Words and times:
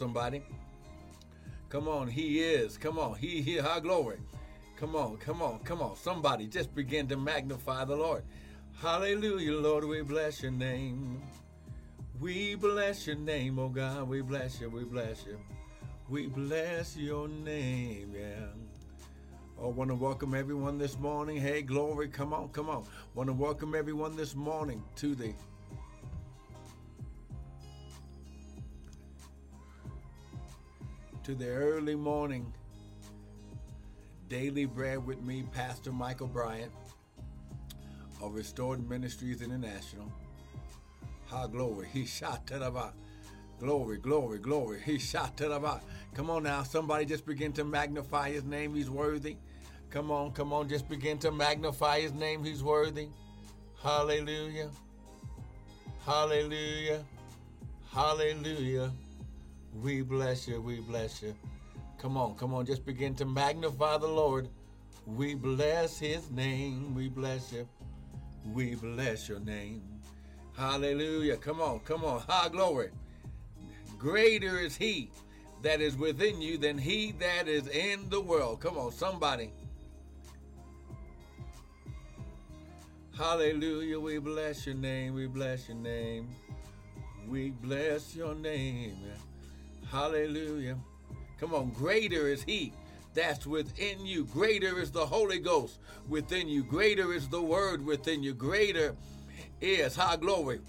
somebody. 0.00 0.42
Come 1.68 1.86
on, 1.86 2.08
he 2.08 2.40
is. 2.40 2.78
Come 2.78 2.98
on, 2.98 3.16
he 3.16 3.42
here. 3.42 3.62
High 3.62 3.80
glory. 3.80 4.16
Come 4.78 4.96
on, 4.96 5.18
come 5.18 5.42
on, 5.42 5.58
come 5.58 5.82
on. 5.82 5.94
Somebody 5.94 6.46
just 6.46 6.74
begin 6.74 7.06
to 7.08 7.18
magnify 7.18 7.84
the 7.84 7.96
Lord. 7.96 8.24
Hallelujah, 8.80 9.52
Lord, 9.52 9.84
we 9.84 10.00
bless 10.00 10.42
your 10.42 10.52
name. 10.52 11.20
We 12.18 12.54
bless 12.54 13.06
your 13.06 13.16
name, 13.16 13.58
oh 13.58 13.68
God. 13.68 14.08
We 14.08 14.22
bless 14.22 14.58
you, 14.58 14.70
we 14.70 14.84
bless 14.84 15.26
you. 15.26 15.38
We 16.08 16.28
bless 16.28 16.96
your 16.96 17.28
name, 17.28 18.14
yeah. 18.16 18.46
Oh, 19.60 19.68
want 19.68 19.90
to 19.90 19.94
welcome 19.94 20.34
everyone 20.34 20.78
this 20.78 20.98
morning. 20.98 21.36
Hey, 21.36 21.60
glory, 21.60 22.08
come 22.08 22.32
on, 22.32 22.48
come 22.48 22.70
on. 22.70 22.86
Want 23.14 23.26
to 23.28 23.34
welcome 23.34 23.74
everyone 23.74 24.16
this 24.16 24.34
morning 24.34 24.82
to 24.96 25.14
the 25.14 25.34
to 31.30 31.36
the 31.36 31.48
early 31.48 31.94
morning 31.94 32.52
daily 34.28 34.64
bread 34.64 35.06
with 35.06 35.22
me, 35.22 35.44
Pastor 35.52 35.92
Michael 35.92 36.26
Bryant 36.26 36.72
of 38.20 38.34
Restored 38.34 38.88
Ministries 38.90 39.40
International. 39.40 40.10
Ha 41.26 41.46
glory. 41.46 41.86
He 41.92 42.04
shot 42.04 42.48
to 42.48 42.58
the 42.58 42.92
Glory, 43.60 43.98
glory, 43.98 44.38
glory. 44.38 44.80
He 44.84 44.98
shot 44.98 45.36
to 45.36 45.46
the 45.46 45.80
Come 46.14 46.30
on 46.30 46.42
now, 46.42 46.64
somebody 46.64 47.04
just 47.04 47.24
begin 47.24 47.52
to 47.52 47.64
magnify 47.64 48.32
his 48.32 48.42
name. 48.42 48.74
He's 48.74 48.90
worthy. 48.90 49.36
Come 49.88 50.10
on, 50.10 50.32
come 50.32 50.52
on, 50.52 50.68
just 50.68 50.88
begin 50.88 51.16
to 51.18 51.30
magnify 51.30 52.00
his 52.00 52.12
name. 52.12 52.42
He's 52.42 52.64
worthy. 52.64 53.06
Hallelujah. 53.80 54.70
Hallelujah. 56.04 57.04
Hallelujah. 57.92 58.90
We 59.74 60.02
bless 60.02 60.48
you. 60.48 60.60
We 60.60 60.80
bless 60.80 61.22
you. 61.22 61.34
Come 61.98 62.16
on, 62.16 62.34
come 62.34 62.54
on, 62.54 62.64
just 62.64 62.86
begin 62.86 63.14
to 63.16 63.24
magnify 63.26 63.98
the 63.98 64.08
Lord. 64.08 64.48
We 65.06 65.34
bless 65.34 65.98
his 65.98 66.30
name. 66.30 66.94
We 66.94 67.08
bless 67.08 67.52
you. 67.52 67.68
We 68.54 68.74
bless 68.74 69.28
your 69.28 69.40
name. 69.40 69.82
Hallelujah. 70.56 71.36
Come 71.36 71.60
on, 71.60 71.80
come 71.80 72.04
on. 72.04 72.20
High 72.20 72.48
glory. 72.48 72.90
Greater 73.98 74.58
is 74.58 74.76
he 74.76 75.10
that 75.62 75.80
is 75.80 75.96
within 75.96 76.40
you 76.40 76.56
than 76.56 76.78
he 76.78 77.12
that 77.12 77.48
is 77.48 77.68
in 77.68 78.08
the 78.08 78.20
world. 78.20 78.60
Come 78.60 78.78
on, 78.78 78.92
somebody. 78.92 79.52
Hallelujah. 83.16 84.00
We 84.00 84.18
bless 84.18 84.64
your 84.64 84.74
name. 84.74 85.14
We 85.14 85.26
bless 85.26 85.68
your 85.68 85.76
name. 85.76 86.28
We 87.28 87.50
bless 87.50 88.16
your 88.16 88.34
name. 88.34 88.96
Hallelujah. 89.90 90.78
Come 91.38 91.54
on. 91.54 91.70
Greater 91.70 92.28
is 92.28 92.42
he 92.42 92.72
that's 93.14 93.46
within 93.46 94.06
you. 94.06 94.24
Greater 94.26 94.80
is 94.80 94.90
the 94.90 95.04
Holy 95.04 95.38
Ghost 95.38 95.78
within 96.08 96.48
you. 96.48 96.62
Greater 96.62 97.12
is 97.12 97.28
the 97.28 97.42
Word 97.42 97.84
within 97.84 98.22
you. 98.22 98.34
Greater 98.34 98.94
is, 99.60 99.96
high 99.96 100.16
glory, 100.16 100.60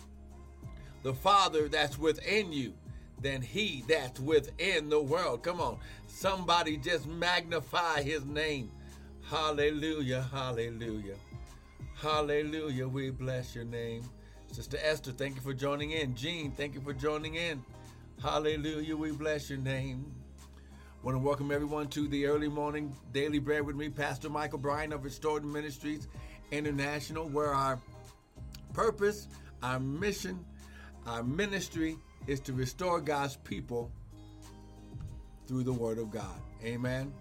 the 1.03 1.13
Father 1.13 1.67
that's 1.67 1.97
within 1.97 2.51
you 2.51 2.73
than 3.21 3.41
he 3.41 3.83
that's 3.87 4.19
within 4.19 4.89
the 4.89 4.99
world. 4.99 5.43
Come 5.43 5.61
on. 5.61 5.77
Somebody 6.07 6.77
just 6.77 7.07
magnify 7.07 8.01
his 8.01 8.25
name. 8.25 8.71
Hallelujah. 9.29 10.27
Hallelujah. 10.31 11.15
Hallelujah. 11.95 12.87
We 12.87 13.11
bless 13.11 13.53
your 13.53 13.65
name. 13.65 14.03
Sister 14.51 14.77
Esther, 14.83 15.11
thank 15.11 15.35
you 15.35 15.41
for 15.41 15.53
joining 15.53 15.91
in. 15.91 16.15
Jean, 16.15 16.51
thank 16.51 16.73
you 16.73 16.81
for 16.81 16.93
joining 16.93 17.35
in. 17.35 17.63
Hallelujah. 18.19 18.95
We 18.95 19.11
bless 19.11 19.49
your 19.49 19.59
name. 19.59 20.13
Want 21.03 21.15
to 21.15 21.19
welcome 21.19 21.51
everyone 21.51 21.87
to 21.89 22.07
the 22.07 22.27
early 22.27 22.47
morning 22.47 22.95
daily 23.11 23.39
bread 23.39 23.65
with 23.65 23.75
me, 23.75 23.89
Pastor 23.89 24.29
Michael 24.29 24.59
Bryant 24.59 24.93
of 24.93 25.03
Restored 25.03 25.43
Ministries 25.43 26.07
International, 26.51 27.27
where 27.27 27.53
our 27.53 27.79
purpose, 28.73 29.27
our 29.63 29.79
mission, 29.79 30.45
our 31.07 31.23
ministry 31.23 31.97
is 32.27 32.39
to 32.41 32.53
restore 32.53 33.01
God's 33.01 33.37
people 33.37 33.91
through 35.47 35.63
the 35.63 35.73
Word 35.73 35.97
of 35.97 36.11
God. 36.11 36.39
Amen. 36.63 37.11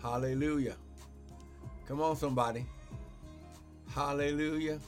Hallelujah. 0.00 0.76
Come 1.86 2.00
on, 2.00 2.14
somebody. 2.14 2.64
Hallelujah. 3.92 4.78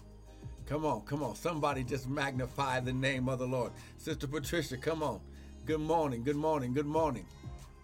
Come 0.70 0.86
on, 0.86 1.00
come 1.00 1.24
on. 1.24 1.34
Somebody 1.34 1.82
just 1.82 2.08
magnify 2.08 2.78
the 2.78 2.92
name 2.92 3.28
of 3.28 3.40
the 3.40 3.46
Lord. 3.46 3.72
Sister 3.98 4.28
Patricia, 4.28 4.76
come 4.76 5.02
on. 5.02 5.20
Good 5.66 5.80
morning, 5.80 6.22
good 6.22 6.36
morning, 6.36 6.72
good 6.72 6.86
morning. 6.86 7.26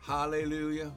Hallelujah. 0.02 0.92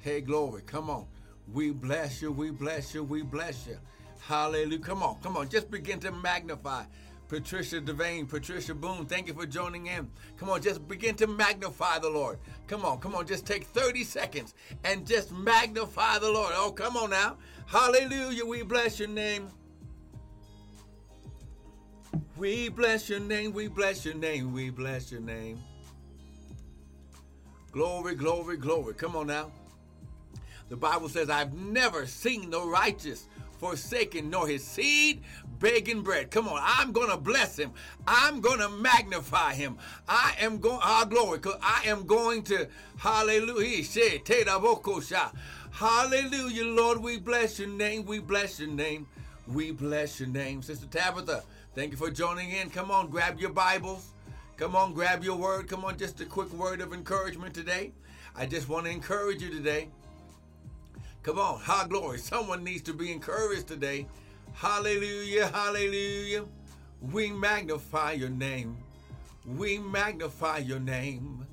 Hey, 0.00 0.20
glory. 0.20 0.62
Come 0.66 0.90
on. 0.90 1.06
We 1.52 1.70
bless 1.70 2.20
you, 2.20 2.32
we 2.32 2.50
bless 2.50 2.92
you, 2.92 3.04
we 3.04 3.22
bless 3.22 3.68
you. 3.68 3.78
Hallelujah. 4.22 4.80
Come 4.80 5.04
on, 5.04 5.20
come 5.22 5.36
on. 5.36 5.48
Just 5.48 5.70
begin 5.70 6.00
to 6.00 6.10
magnify. 6.10 6.82
Patricia 7.28 7.80
Devane, 7.80 8.28
Patricia 8.28 8.74
Boone, 8.74 9.06
thank 9.06 9.28
you 9.28 9.34
for 9.34 9.46
joining 9.46 9.86
in. 9.86 10.10
Come 10.38 10.50
on, 10.50 10.60
just 10.60 10.88
begin 10.88 11.14
to 11.14 11.28
magnify 11.28 12.00
the 12.00 12.10
Lord. 12.10 12.40
Come 12.66 12.84
on, 12.84 12.98
come 12.98 13.14
on, 13.14 13.28
just 13.28 13.46
take 13.46 13.62
30 13.62 14.02
seconds 14.02 14.54
and 14.82 15.06
just 15.06 15.30
magnify 15.30 16.18
the 16.18 16.32
Lord. 16.32 16.52
Oh, 16.56 16.72
come 16.72 16.96
on 16.96 17.10
now. 17.10 17.36
Hallelujah. 17.66 18.44
We 18.44 18.64
bless 18.64 18.98
your 18.98 19.08
name. 19.08 19.50
We 22.36 22.68
bless 22.68 23.08
your 23.08 23.20
name, 23.20 23.52
we 23.52 23.68
bless 23.68 24.04
your 24.04 24.14
name, 24.14 24.52
we 24.52 24.70
bless 24.70 25.12
your 25.12 25.20
name. 25.20 25.58
Glory, 27.72 28.14
glory, 28.14 28.56
glory. 28.56 28.94
Come 28.94 29.14
on 29.14 29.28
now. 29.28 29.52
The 30.68 30.76
Bible 30.76 31.08
says, 31.08 31.30
I've 31.30 31.52
never 31.52 32.06
seen 32.06 32.50
the 32.50 32.60
righteous 32.60 33.26
forsaken, 33.58 34.30
nor 34.30 34.48
his 34.48 34.64
seed 34.64 35.22
begging 35.58 36.02
bread. 36.02 36.30
Come 36.30 36.48
on, 36.48 36.60
I'm 36.62 36.92
to 37.10 37.16
bless 37.16 37.56
him. 37.56 37.72
I'm 38.06 38.40
to 38.58 38.68
magnify 38.68 39.54
him. 39.54 39.76
I 40.08 40.34
am 40.40 40.58
going, 40.58 40.80
our 40.80 41.02
ah, 41.02 41.04
glory, 41.04 41.38
because 41.38 41.58
I 41.62 41.82
am 41.86 42.06
going 42.06 42.42
to, 42.44 42.66
hallelujah, 42.98 43.84
hallelujah, 45.70 46.64
Lord, 46.64 46.98
we 46.98 47.18
bless 47.18 47.58
your 47.58 47.68
name, 47.68 48.06
we 48.06 48.18
bless 48.18 48.58
your 48.58 48.70
name, 48.70 49.06
we 49.46 49.70
bless 49.70 50.18
your 50.18 50.28
name. 50.30 50.62
Sister 50.62 50.86
Tabitha, 50.86 51.44
thank 51.74 51.90
you 51.92 51.96
for 51.96 52.10
joining 52.10 52.50
in. 52.50 52.70
Come 52.70 52.90
on, 52.90 53.08
grab 53.08 53.38
your 53.40 53.50
Bibles. 53.50 54.08
Come 54.56 54.76
on, 54.76 54.92
grab 54.92 55.24
your 55.24 55.36
word. 55.36 55.68
Come 55.68 55.84
on, 55.84 55.96
just 55.96 56.20
a 56.20 56.24
quick 56.24 56.52
word 56.52 56.80
of 56.80 56.92
encouragement 56.92 57.54
today. 57.54 57.92
I 58.36 58.46
just 58.46 58.68
want 58.68 58.86
to 58.86 58.90
encourage 58.92 59.42
you 59.42 59.50
today. 59.50 59.88
Come 61.22 61.38
on, 61.38 61.60
high 61.60 61.86
glory. 61.86 62.18
Someone 62.18 62.64
needs 62.64 62.82
to 62.82 62.92
be 62.92 63.12
encouraged 63.12 63.68
today. 63.68 64.06
Hallelujah, 64.52 65.48
hallelujah. 65.48 66.44
We 67.00 67.30
magnify 67.30 68.12
your 68.12 68.28
name. 68.28 68.76
We 69.46 69.78
magnify 69.78 70.58
your 70.58 70.80
name. 70.80 71.46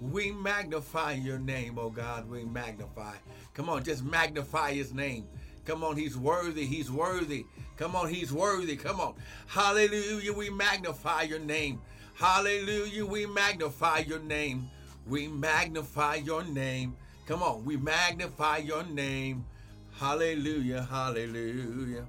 We 0.00 0.30
magnify 0.30 1.12
your 1.14 1.38
name, 1.38 1.78
oh 1.78 1.90
God. 1.90 2.30
We 2.30 2.44
magnify. 2.44 3.14
Come 3.54 3.68
on, 3.68 3.82
just 3.82 4.04
magnify 4.04 4.72
his 4.74 4.94
name. 4.94 5.26
Come 5.68 5.84
on, 5.84 5.96
he's 5.96 6.16
worthy. 6.16 6.64
He's 6.64 6.90
worthy. 6.90 7.44
Come 7.76 7.94
on, 7.94 8.08
he's 8.08 8.32
worthy. 8.32 8.74
Come 8.74 9.00
on. 9.00 9.14
Hallelujah. 9.46 10.32
We 10.32 10.48
magnify 10.48 11.22
your 11.22 11.38
name. 11.38 11.80
Hallelujah. 12.14 13.04
We 13.04 13.26
magnify 13.26 13.98
your 13.98 14.18
name. 14.18 14.70
We 15.06 15.28
magnify 15.28 16.16
your 16.16 16.42
name. 16.42 16.96
Come 17.26 17.42
on, 17.42 17.66
we 17.66 17.76
magnify 17.76 18.56
your 18.58 18.84
name. 18.84 19.44
Hallelujah, 19.92 20.88
hallelujah. 20.90 22.06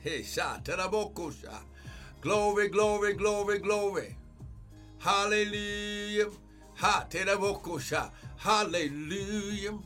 Hey, 0.00 0.24
sha, 0.24 0.58
teraboko 0.58 1.32
sha. 1.32 1.60
Glory, 2.20 2.68
glory, 2.68 3.12
glory, 3.12 3.58
glory. 3.60 4.16
Hallelujah. 4.98 6.30
Ha. 6.74 7.06
Hallelujah. 8.38 9.78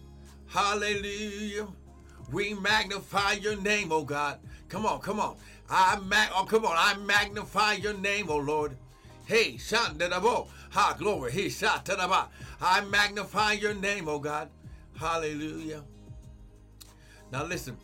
Hallelujah. 0.54 1.66
We 2.30 2.54
magnify 2.54 3.32
your 3.32 3.56
name, 3.56 3.90
oh 3.90 4.04
God. 4.04 4.38
Come 4.68 4.86
on, 4.86 5.00
come 5.00 5.18
on. 5.18 5.36
I 5.68 5.98
mag- 5.98 6.30
oh, 6.32 6.44
come 6.44 6.64
on. 6.64 6.76
I 6.76 6.94
magnify 6.96 7.72
your 7.72 7.94
name, 7.94 8.26
oh 8.30 8.36
Lord. 8.36 8.76
Hey, 9.24 9.54
Shandanabo. 9.54 10.46
Ha, 10.70 10.94
glory. 10.96 11.32
Hey, 11.32 11.46
Shatanaba. 11.46 12.28
I 12.60 12.82
magnify 12.82 13.54
your 13.54 13.74
name, 13.74 14.08
oh 14.08 14.20
God. 14.20 14.48
Hallelujah. 14.96 15.82
Now 17.32 17.44
listen. 17.46 17.76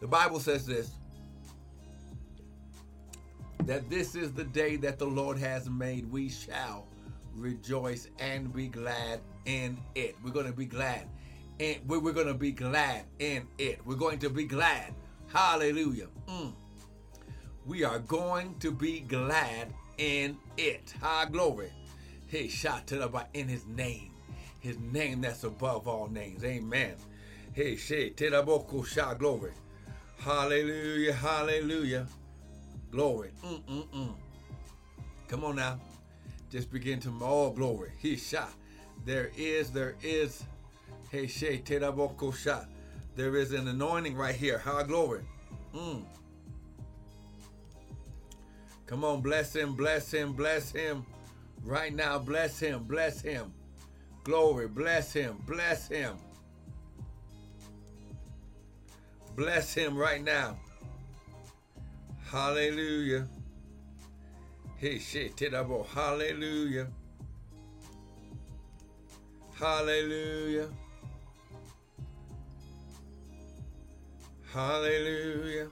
The 0.00 0.08
Bible 0.08 0.38
says 0.38 0.66
this 0.66 0.90
that 3.64 3.88
this 3.88 4.14
is 4.14 4.34
the 4.34 4.44
day 4.44 4.76
that 4.76 4.98
the 4.98 5.06
Lord 5.06 5.38
has 5.38 5.70
made. 5.70 6.12
We 6.12 6.28
shall 6.28 6.86
rejoice 7.36 8.08
and 8.18 8.52
be 8.52 8.68
glad 8.68 9.20
in 9.44 9.78
it. 9.94 10.16
We're 10.24 10.30
going 10.30 10.46
to 10.46 10.52
be 10.52 10.66
glad. 10.66 11.08
And 11.60 11.78
we're 11.86 12.12
going 12.12 12.26
to 12.26 12.34
be 12.34 12.52
glad 12.52 13.04
in 13.18 13.46
it. 13.58 13.80
We're 13.84 13.96
going 13.96 14.18
to 14.20 14.30
be 14.30 14.44
glad. 14.44 14.94
Hallelujah. 15.32 16.08
Mm. 16.28 16.52
We 17.66 17.84
are 17.84 18.00
going 18.00 18.56
to 18.60 18.72
be 18.72 19.00
glad 19.00 19.72
in 19.98 20.36
it. 20.56 20.94
High 21.00 21.26
glory. 21.26 21.72
Hey, 22.26 22.48
shout 22.48 22.86
to 22.88 22.96
the 22.96 23.26
in 23.34 23.48
his 23.48 23.66
name. 23.66 24.10
His 24.60 24.78
name 24.78 25.20
that's 25.20 25.44
above 25.44 25.86
all 25.86 26.08
names. 26.08 26.44
Amen. 26.44 26.94
Hey, 27.52 27.76
she 27.76 28.12
teraboko 28.16 28.86
sha 28.86 29.14
glory. 29.14 29.52
Hallelujah, 30.18 31.12
hallelujah. 31.12 32.06
Glory. 32.90 33.30
Mm-mm-mm. 33.44 34.14
Come 35.28 35.44
on 35.44 35.56
now. 35.56 35.80
Just 36.52 36.70
begin 36.70 37.00
to 37.00 37.18
all 37.22 37.48
glory. 37.48 37.92
He 37.98 38.14
shot. 38.14 38.52
There 39.06 39.30
is, 39.38 39.70
there 39.70 39.94
is. 40.02 40.44
Hey, 41.10 41.26
she 41.26 41.62
teraboko 41.64 42.36
sha. 42.36 42.64
There 43.16 43.36
is 43.36 43.52
an 43.52 43.68
anointing 43.68 44.14
right 44.14 44.34
here. 44.34 44.58
High 44.58 44.82
glory. 44.82 45.22
Mm. 45.74 46.04
Come 48.84 49.02
on, 49.02 49.22
bless 49.22 49.56
him, 49.56 49.74
bless 49.74 50.12
him, 50.12 50.34
bless 50.34 50.70
him. 50.70 51.06
Right 51.64 51.94
now, 51.94 52.18
bless 52.18 52.60
him, 52.60 52.84
bless 52.84 53.22
him. 53.22 53.54
Glory, 54.22 54.68
bless 54.68 55.10
him, 55.10 55.42
bless 55.46 55.88
him. 55.88 56.18
Bless 59.36 59.72
him 59.72 59.96
right 59.96 60.22
now. 60.22 60.58
Hallelujah. 62.30 63.26
Shit, 64.82 65.40
about 65.42 65.70
oh, 65.70 65.86
hallelujah. 65.94 66.88
Hallelujah. 69.54 70.68
Hallelujah. 74.52 75.68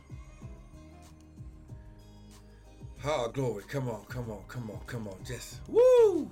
Oh, 3.05 3.29
glory. 3.35 3.65
Come 3.67 3.89
on, 3.89 4.05
come 4.09 4.31
on, 4.31 4.45
come 4.47 4.71
on, 4.71 4.79
come 4.87 5.09
on. 5.09 5.17
Just 5.27 5.61
woo! 5.67 6.31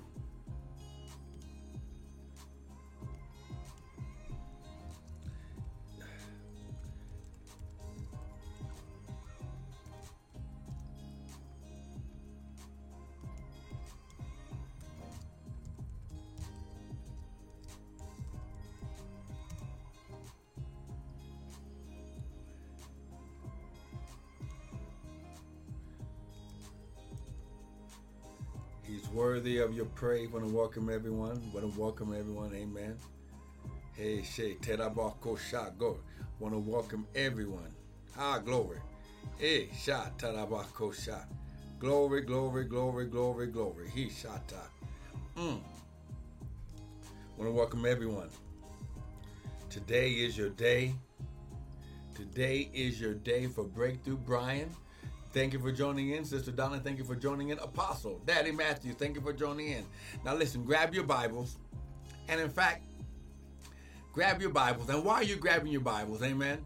Of 29.59 29.75
your 29.75 29.87
praise. 29.87 30.31
Want 30.31 30.47
to 30.47 30.55
welcome 30.55 30.89
everyone. 30.89 31.41
Want 31.53 31.73
to 31.73 31.81
welcome 31.81 32.15
everyone. 32.19 32.55
Amen. 32.55 32.97
Hey, 33.97 34.23
Shay, 34.23 34.57
Terabako 34.61 35.39
Go. 35.79 35.99
Want 36.39 36.55
to 36.55 36.59
welcome 36.59 37.07
everyone. 37.15 37.75
Ah, 38.17 38.39
glory. 38.39 38.79
Hey, 39.39 39.71
Sha, 39.77 40.07
Terabako 40.17 40.95
Sha. 40.95 41.19
Glory, 41.79 42.23
glory, 42.23 42.65
glory, 42.65 43.07
glory, 43.07 43.47
glory. 43.49 43.91
He 43.95 44.07
Shata. 44.07 44.63
Mm. 45.37 45.61
Want 47.37 47.51
to 47.51 47.51
welcome 47.51 47.85
everyone. 47.87 48.31
Today 49.71 50.11
is 50.11 50.37
your 50.39 50.51
day. 50.51 50.95
Today 52.15 52.71
is 52.73 53.01
your 53.01 53.15
day 53.15 53.47
for 53.47 53.65
breakthrough, 53.65 54.17
Brian. 54.17 54.71
Thank 55.33 55.53
you 55.53 55.59
for 55.59 55.71
joining 55.71 56.11
in, 56.11 56.25
Sister 56.25 56.51
Donna. 56.51 56.81
Thank 56.81 56.97
you 56.99 57.05
for 57.05 57.15
joining 57.15 57.51
in, 57.51 57.59
Apostle 57.59 58.21
Daddy 58.25 58.51
Matthew. 58.51 58.95
Thank 58.95 59.15
you 59.15 59.21
for 59.21 59.33
joining 59.35 59.69
in. 59.69 59.85
Now, 60.25 60.35
listen, 60.35 60.65
grab 60.65 60.95
your 60.95 61.05
Bibles, 61.05 61.59
and 62.29 62.41
in 62.41 62.49
fact, 62.49 62.85
grab 64.13 64.41
your 64.41 64.51
Bibles. 64.51 64.89
And 64.89 65.05
while 65.05 65.23
you're 65.23 65.37
grabbing 65.37 65.71
your 65.71 65.83
Bibles, 65.83 66.23
Amen. 66.23 66.65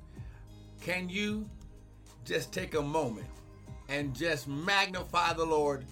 Can 0.81 1.09
you 1.09 1.49
just 2.25 2.53
take 2.53 2.75
a 2.75 2.82
moment 2.82 3.26
and 3.88 4.14
just 4.14 4.47
magnify 4.47 5.32
the 5.32 5.44
Lord? 5.44 5.85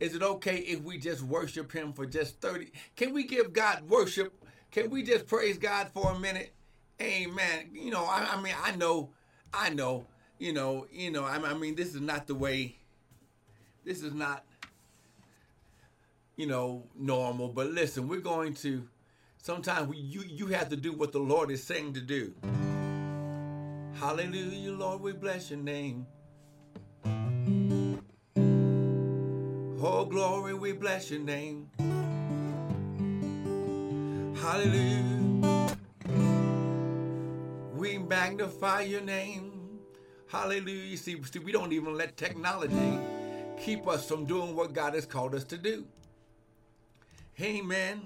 Is 0.00 0.16
it 0.16 0.22
okay 0.22 0.58
if 0.58 0.82
we 0.82 0.98
just 0.98 1.22
worship 1.22 1.70
Him 1.70 1.92
for 1.92 2.06
just 2.06 2.40
30? 2.40 2.72
Can 2.96 3.14
we 3.14 3.22
give 3.22 3.52
God 3.52 3.88
worship? 3.88 4.34
Can 4.72 4.90
we 4.90 5.04
just 5.04 5.28
praise 5.28 5.58
God 5.58 5.90
for 5.94 6.10
a 6.10 6.18
minute? 6.18 6.52
Amen. 7.00 7.70
You 7.72 7.92
know, 7.92 8.04
I, 8.04 8.30
I 8.32 8.42
mean, 8.42 8.54
I 8.62 8.74
know, 8.74 9.10
I 9.54 9.70
know 9.70 10.06
you 10.38 10.52
know, 10.52 10.86
you 10.92 11.10
know, 11.10 11.24
I, 11.24 11.54
mean, 11.54 11.74
this 11.74 11.94
is 11.94 12.00
not 12.00 12.26
the 12.26 12.34
way. 12.34 12.76
This 13.84 14.02
is 14.02 14.12
not, 14.12 14.44
you 16.36 16.46
know, 16.46 16.84
normal. 16.98 17.48
But 17.48 17.68
listen, 17.68 18.08
we're 18.08 18.20
going 18.20 18.54
to. 18.54 18.86
Sometimes 19.38 19.88
we, 19.88 19.96
you 19.98 20.22
you 20.26 20.48
have 20.48 20.68
to 20.70 20.76
do 20.76 20.92
what 20.92 21.12
the 21.12 21.20
Lord 21.20 21.50
is 21.50 21.62
saying 21.62 21.94
to 21.94 22.00
do. 22.00 22.34
Hallelujah, 23.94 24.72
Lord, 24.72 25.00
we 25.00 25.12
bless 25.12 25.50
your 25.50 25.60
name. 25.60 26.06
Oh, 29.78 30.04
glory, 30.04 30.54
we 30.54 30.72
bless 30.72 31.10
your 31.10 31.20
name. 31.20 31.70
Hallelujah. 34.36 35.76
We 37.74 37.98
magnify 37.98 38.82
your 38.82 39.02
name. 39.02 39.55
Hallelujah. 40.28 40.96
See, 40.96 41.22
see, 41.22 41.38
we 41.38 41.52
don't 41.52 41.72
even 41.72 41.94
let 41.94 42.16
technology 42.16 42.98
keep 43.60 43.86
us 43.86 44.08
from 44.08 44.24
doing 44.24 44.54
what 44.56 44.72
God 44.72 44.94
has 44.94 45.06
called 45.06 45.34
us 45.34 45.44
to 45.44 45.56
do. 45.56 45.86
Amen. 47.40 48.02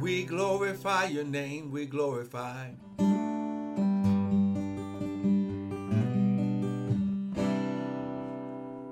We 0.00 0.24
glorify 0.24 1.06
your 1.06 1.24
name, 1.24 1.70
we 1.70 1.86
glorify. 1.86 2.70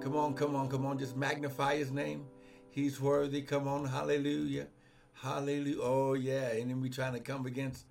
Come 0.01 0.17
on, 0.17 0.35
come 0.35 0.57
on, 0.57 0.69
come 0.69 0.87
on, 0.87 0.99
just 0.99 1.17
magnify 1.17 1.77
his 1.77 1.91
name. 1.91 2.27
He's 2.71 3.01
worthy. 3.01 3.43
Come 3.43 3.67
on, 3.69 3.85
hallelujah. 3.85 4.69
Hallelujah. 5.13 5.81
Oh, 5.83 6.15
yeah. 6.15 6.53
And 6.53 6.71
then 6.71 6.81
we 6.81 6.89
trying 6.89 7.13
to 7.15 7.21
come 7.21 7.47
against 7.47 7.85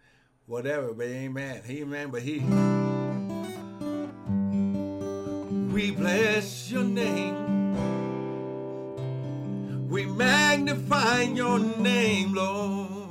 whatever, 0.50 0.94
but 0.94 1.06
amen. 1.06 1.62
Amen, 1.70 2.10
but 2.10 2.24
he. 2.24 2.40
We 5.72 5.92
bless 5.92 6.72
your 6.72 6.84
name. 6.84 7.46
We 9.88 10.06
magnify 10.06 11.22
your 11.22 11.60
name, 11.60 12.34
Lord. 12.34 13.09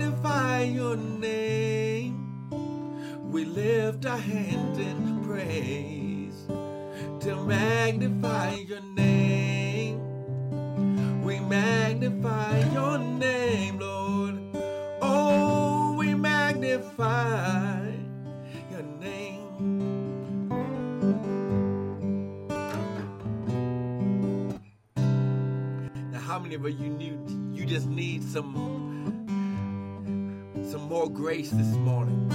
magnify 0.00 0.62
your 0.62 0.96
name. 0.96 2.48
We 3.30 3.44
lift 3.44 4.06
our 4.06 4.16
hands 4.16 4.78
in 4.78 5.22
praise 5.24 6.46
to 7.22 7.36
magnify 7.44 8.54
your 8.54 8.80
name. 8.80 10.00
We 11.22 11.38
magnify 11.40 12.72
your 12.72 12.98
name, 12.98 13.78
Lord. 13.78 14.40
Oh, 15.02 15.96
we 15.98 16.14
magnify 16.14 17.92
your 18.70 18.82
name. 18.82 19.36
how 26.14 26.38
many 26.38 26.54
of 26.54 26.62
you 26.62 26.88
knew 26.88 27.18
you 27.52 27.66
just 27.66 27.88
need 27.88 28.22
some 28.22 28.79
some 30.70 30.88
more 30.88 31.10
grace 31.10 31.50
this 31.50 31.74
morning? 31.78 32.30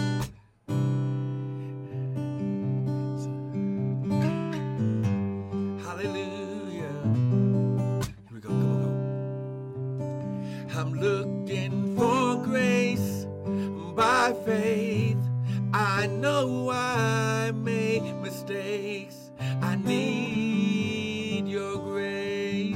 Hallelujah. 5.82 7.00
Here 8.04 8.34
we 8.34 8.39
go. 8.42 8.50
Come 8.50 8.62
on. 8.62 10.06
I'm 10.75 10.94
looking 10.96 11.96
for 11.96 12.36
grace 12.44 13.25
by 13.96 14.34
faith. 14.46 15.18
I 15.74 16.08
know 16.08 16.70
I 16.74 17.51
make 17.56 18.04
mistakes. 18.15 19.32
I 19.62 19.77
need 19.77 21.48
your 21.48 21.77
grace. 21.77 22.75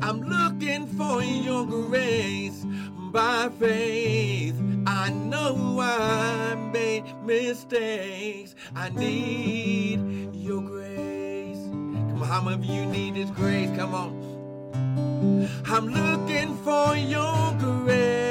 I'm 0.00 0.22
looking 0.60 0.86
for 0.88 1.22
your 1.22 1.64
grace 1.64 2.66
by 3.12 3.48
faith. 3.58 4.54
I 4.86 5.08
know 5.08 5.78
I 5.80 6.54
made 6.70 7.04
mistakes. 7.24 8.54
I 8.76 8.90
need 8.90 10.34
your 10.34 10.60
grace. 10.60 11.64
Come 11.64 12.20
on, 12.20 12.28
how 12.28 12.42
many 12.42 12.56
of 12.56 12.64
you 12.66 12.84
need 12.84 13.14
His 13.14 13.30
grace? 13.30 13.70
Come 13.74 13.94
on. 13.94 15.48
I'm 15.66 15.86
looking 15.88 16.54
for 16.58 16.94
your 16.94 17.56
grace. 17.58 18.29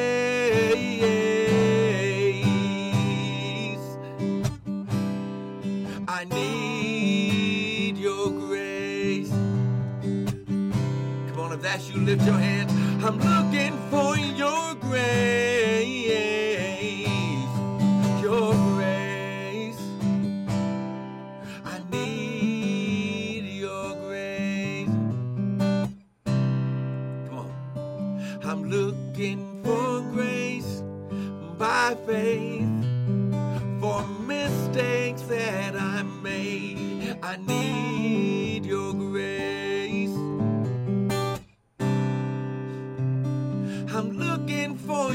You, 11.90 12.02
lift 12.02 12.26
your 12.26 12.36
hands. 12.36 12.72
I'm 13.04 13.18
looking 13.18 13.78
for 13.90 14.18
your 14.18 14.76
grace. 14.76 16.10
Your 18.22 18.54
grace. 18.54 19.80
I 21.66 21.80
need 21.92 23.46
your 23.46 23.96
grace. 23.96 24.90
Come 27.28 27.38
on. 27.38 27.52
I'm 28.44 28.70
looking 28.70 29.64
for 29.64 30.02
grace 30.12 30.84
by 31.58 31.96
faith 32.06 32.68
for 33.82 34.06
mistakes 34.28 35.22
that 35.24 35.76
I 35.76 36.04
made. 36.04 37.18
I 37.24 37.38
need 37.38 37.89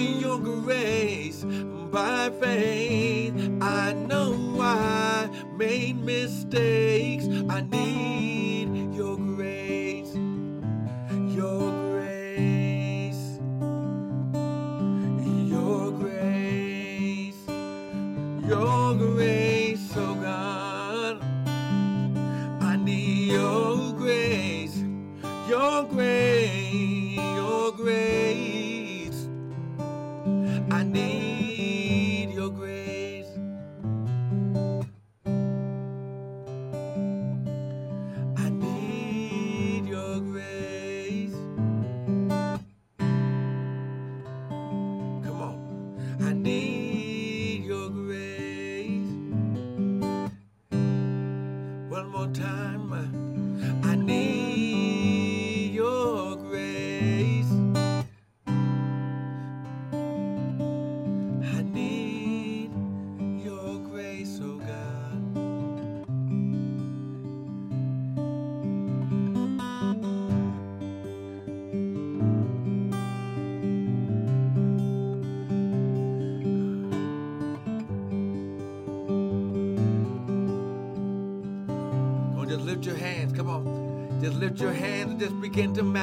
for 0.05 0.21
your 0.21 0.39
grace 0.39 1.45
by 1.91 2.31
faith. 2.41 3.35
I 3.61 3.93
know 3.93 4.59
I 4.61 5.29
made 5.57 5.97
mistakes. 6.05 7.27
I 7.49 7.63
need 7.63 8.34
One 51.95 52.11
more 52.11 52.27
time. 52.27 53.24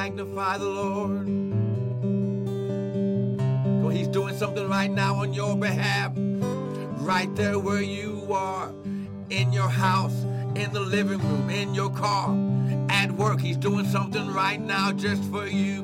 Magnify 0.02 0.58
the 0.58 0.64
Lord. 0.64 1.28
On, 3.84 3.90
He's 3.92 4.08
doing 4.08 4.36
something 4.36 4.68
right 4.68 4.90
now 4.90 5.14
on 5.14 5.32
your 5.32 5.56
behalf. 5.56 6.10
Right 6.16 7.32
there 7.36 7.56
where 7.60 7.82
you 7.82 8.26
are. 8.32 8.72
In 9.30 9.52
your 9.52 9.68
house, 9.68 10.24
in 10.56 10.72
the 10.72 10.80
living 10.80 11.18
room, 11.18 11.48
in 11.50 11.72
your 11.72 11.90
car, 11.90 12.36
at 12.90 13.12
work. 13.12 13.40
He's 13.40 13.56
doing 13.56 13.86
something 13.86 14.26
right 14.34 14.60
now 14.60 14.90
just 14.90 15.22
for 15.30 15.46
you. 15.46 15.82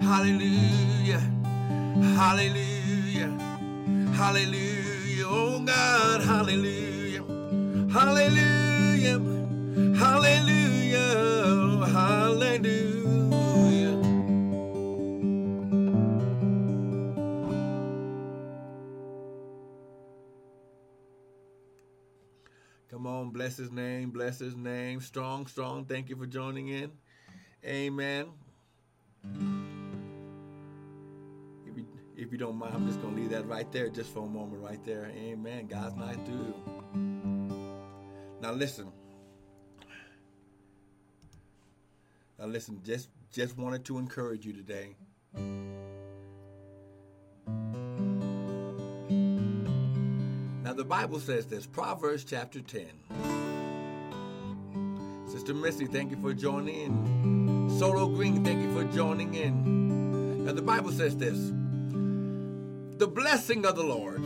Hallelujah. 0.00 1.18
Hallelujah. 2.20 3.32
Hallelujah. 4.14 5.26
Oh 5.26 5.60
God, 5.66 6.22
bless 23.50 23.58
his 23.58 23.72
name, 23.72 24.10
bless 24.10 24.38
his 24.38 24.54
name. 24.54 25.00
Strong, 25.00 25.48
strong. 25.48 25.84
Thank 25.84 26.08
you 26.08 26.14
for 26.14 26.24
joining 26.24 26.68
in. 26.68 26.92
Amen. 27.64 28.26
If 31.66 31.76
you, 31.76 31.84
if 32.16 32.30
you 32.30 32.38
don't 32.38 32.54
mind, 32.54 32.74
I'm 32.76 32.86
just 32.86 33.02
going 33.02 33.16
to 33.16 33.20
leave 33.20 33.30
that 33.30 33.48
right 33.48 33.70
there 33.72 33.88
just 33.88 34.14
for 34.14 34.20
a 34.20 34.28
moment, 34.28 34.62
right 34.62 34.78
there. 34.84 35.10
Amen. 35.16 35.66
God's 35.66 35.96
not 35.96 36.14
through. 36.26 36.54
Now 38.40 38.52
listen. 38.52 38.92
Now 42.38 42.46
listen, 42.46 42.80
just 42.84 43.08
just 43.32 43.58
wanted 43.58 43.84
to 43.86 43.98
encourage 43.98 44.46
you 44.46 44.52
today. 44.52 44.94
Now 50.62 50.72
the 50.72 50.84
Bible 50.84 51.18
says 51.18 51.46
this, 51.46 51.66
Proverbs 51.66 52.22
chapter 52.22 52.60
10. 52.60 53.39
Sister 55.40 55.54
Missy, 55.54 55.86
thank 55.86 56.10
you 56.10 56.18
for 56.18 56.34
joining 56.34 56.74
in. 56.74 57.70
Solo 57.78 58.08
Green, 58.08 58.44
thank 58.44 58.60
you 58.62 58.70
for 58.74 58.84
joining 58.94 59.32
in. 59.32 60.44
Now 60.44 60.52
the 60.52 60.60
Bible 60.60 60.92
says 60.92 61.16
this. 61.16 61.38
The 62.98 63.08
blessing 63.08 63.64
of 63.64 63.74
the 63.74 63.82
Lord, 63.82 64.22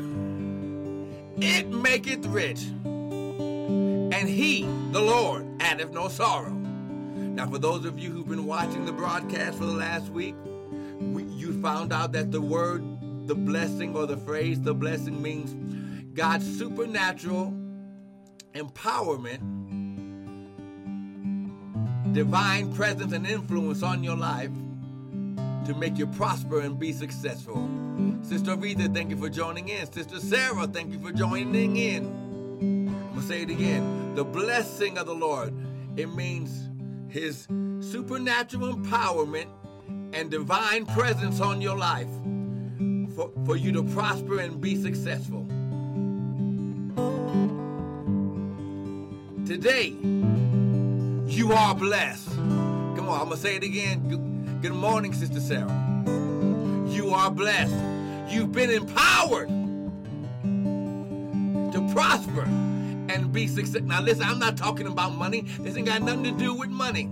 it 1.41 1.69
maketh 1.69 2.27
rich, 2.27 2.65
and 2.65 4.29
he, 4.29 4.63
the 4.91 5.01
Lord, 5.01 5.47
addeth 5.61 5.93
no 5.93 6.09
sorrow. 6.09 6.51
Now, 6.51 7.49
for 7.49 7.59
those 7.59 7.85
of 7.85 7.97
you 7.97 8.11
who've 8.11 8.29
been 8.29 8.47
watching 8.47 8.85
the 8.85 8.93
broadcast 8.93 9.59
for 9.59 9.67
the 9.67 9.73
last 9.73 10.09
week, 10.09 10.35
we, 10.99 11.23
you 11.23 11.63
found 11.63 11.93
out 11.93 12.11
that 12.15 12.33
the 12.33 12.41
word, 12.41 12.83
the 13.29 13.37
blessing, 13.37 13.95
or 13.95 14.07
the 14.07 14.17
phrase, 14.17 14.61
the 14.61 14.75
blessing 14.75 15.23
means 15.23 15.55
God's 16.15 16.59
supernatural 16.59 17.55
empowerment, 18.55 19.64
divine 22.15 22.73
presence, 22.73 23.13
and 23.13 23.27
influence 23.27 23.83
on 23.83 24.05
your 24.05 24.17
life 24.17 24.51
to 25.67 25.75
make 25.75 25.99
you 25.99 26.07
prosper 26.07 26.61
and 26.61 26.79
be 26.79 26.93
successful. 26.93 27.69
Sister 28.23 28.57
Aretha, 28.57 28.95
thank 28.95 29.11
you 29.11 29.17
for 29.17 29.29
joining 29.29 29.69
in. 29.69 29.91
Sister 29.93 30.21
Sarah, 30.21 30.67
thank 30.67 30.93
you 30.93 31.01
for 31.01 31.11
joining 31.11 31.77
in. 31.77 32.05
I'm 32.61 33.09
going 33.09 33.21
to 33.21 33.23
say 33.23 33.43
it 33.43 33.51
again. 33.51 34.15
The 34.15 34.25
blessing 34.25 34.97
of 34.97 35.07
the 35.07 35.15
Lord, 35.15 35.53
it 35.97 36.07
means 36.15 36.69
his 37.09 37.49
supernatural 37.81 38.75
empowerment 38.75 39.49
and 40.13 40.31
divine 40.31 40.87
presence 40.87 41.41
on 41.41 41.61
your 41.61 41.77
life 41.77 42.09
for, 43.17 43.33
for 43.45 43.57
you 43.57 43.73
to 43.73 43.83
prosper 43.83 44.39
and 44.39 44.61
be 44.61 44.81
successful. 44.81 45.47
Today, 49.47 49.95
you 51.27 51.53
are 51.53 51.75
blessed. 51.75 52.29
Come 52.37 53.09
on, 53.09 53.21
I'm 53.21 53.27
going 53.27 53.31
to 53.31 53.37
say 53.37 53.57
it 53.57 53.63
again. 53.63 54.61
Good, 54.61 54.73
morning, 54.73 55.13
Sister 55.13 55.41
Sarah. 55.41 56.05
You 56.89 57.11
are 57.11 57.31
blessed. 57.31 57.75
You've 58.33 58.53
been 58.53 58.71
empowered 58.71 59.49
to 61.73 61.93
prosper 61.93 62.45
and 62.45 63.33
be 63.33 63.47
successful. 63.47 63.89
Now, 63.89 64.01
listen, 64.01 64.25
I'm 64.25 64.39
not 64.39 64.57
talking 64.57 64.87
about 64.87 65.15
money. 65.15 65.43
This 65.61 65.77
ain't 65.77 65.87
got 65.87 66.03
nothing 66.03 66.25
to 66.25 66.33
do 66.33 66.55
with 66.55 66.71
money. 66.71 67.11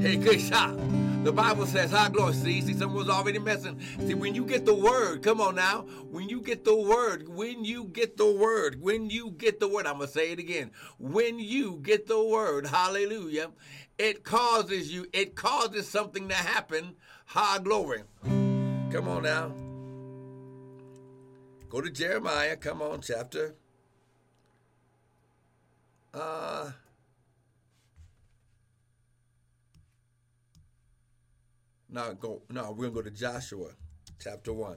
Hey, 0.00 0.16
good 0.16 0.40
shot. 0.40 0.78
The 1.24 1.32
Bible 1.32 1.66
says, 1.66 1.90
high 1.90 2.08
glory. 2.08 2.32
See, 2.32 2.62
see, 2.62 2.74
someone's 2.74 3.10
already 3.10 3.38
messing. 3.38 3.78
See, 4.06 4.14
when 4.14 4.34
you 4.34 4.44
get 4.44 4.64
the 4.64 4.74
word, 4.74 5.22
come 5.22 5.40
on 5.40 5.56
now. 5.56 5.82
When 6.10 6.28
you 6.28 6.40
get 6.40 6.64
the 6.64 6.76
word, 6.76 7.28
when 7.28 7.64
you 7.64 7.84
get 7.84 8.16
the 8.16 8.32
word, 8.32 8.80
when 8.80 9.10
you 9.10 9.32
get 9.32 9.60
the 9.60 9.68
word, 9.68 9.86
I'm 9.86 9.96
going 9.96 10.06
to 10.06 10.12
say 10.12 10.32
it 10.32 10.38
again. 10.38 10.70
When 10.98 11.38
you 11.38 11.80
get 11.82 12.06
the 12.06 12.22
word, 12.22 12.68
hallelujah, 12.68 13.50
it 13.98 14.24
causes 14.24 14.94
you, 14.94 15.06
it 15.12 15.34
causes 15.34 15.88
something 15.88 16.28
to 16.28 16.34
happen. 16.34 16.94
High 17.26 17.58
glory. 17.58 18.04
Come 18.22 19.08
on 19.08 19.24
now. 19.24 19.52
Go 21.68 21.82
to 21.82 21.90
Jeremiah, 21.90 22.56
come 22.56 22.80
on, 22.80 23.02
chapter. 23.02 23.54
Uh, 26.14 26.70
Now 31.90 32.12
go. 32.12 32.42
Now 32.50 32.70
we're 32.72 32.88
gonna 32.88 33.02
go 33.02 33.02
to 33.02 33.10
Joshua, 33.10 33.70
chapter 34.22 34.52
one. 34.52 34.76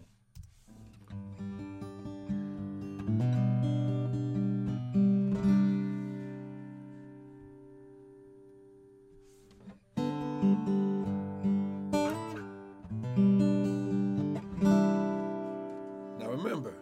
Now 16.17 16.29
remember. 16.29 16.73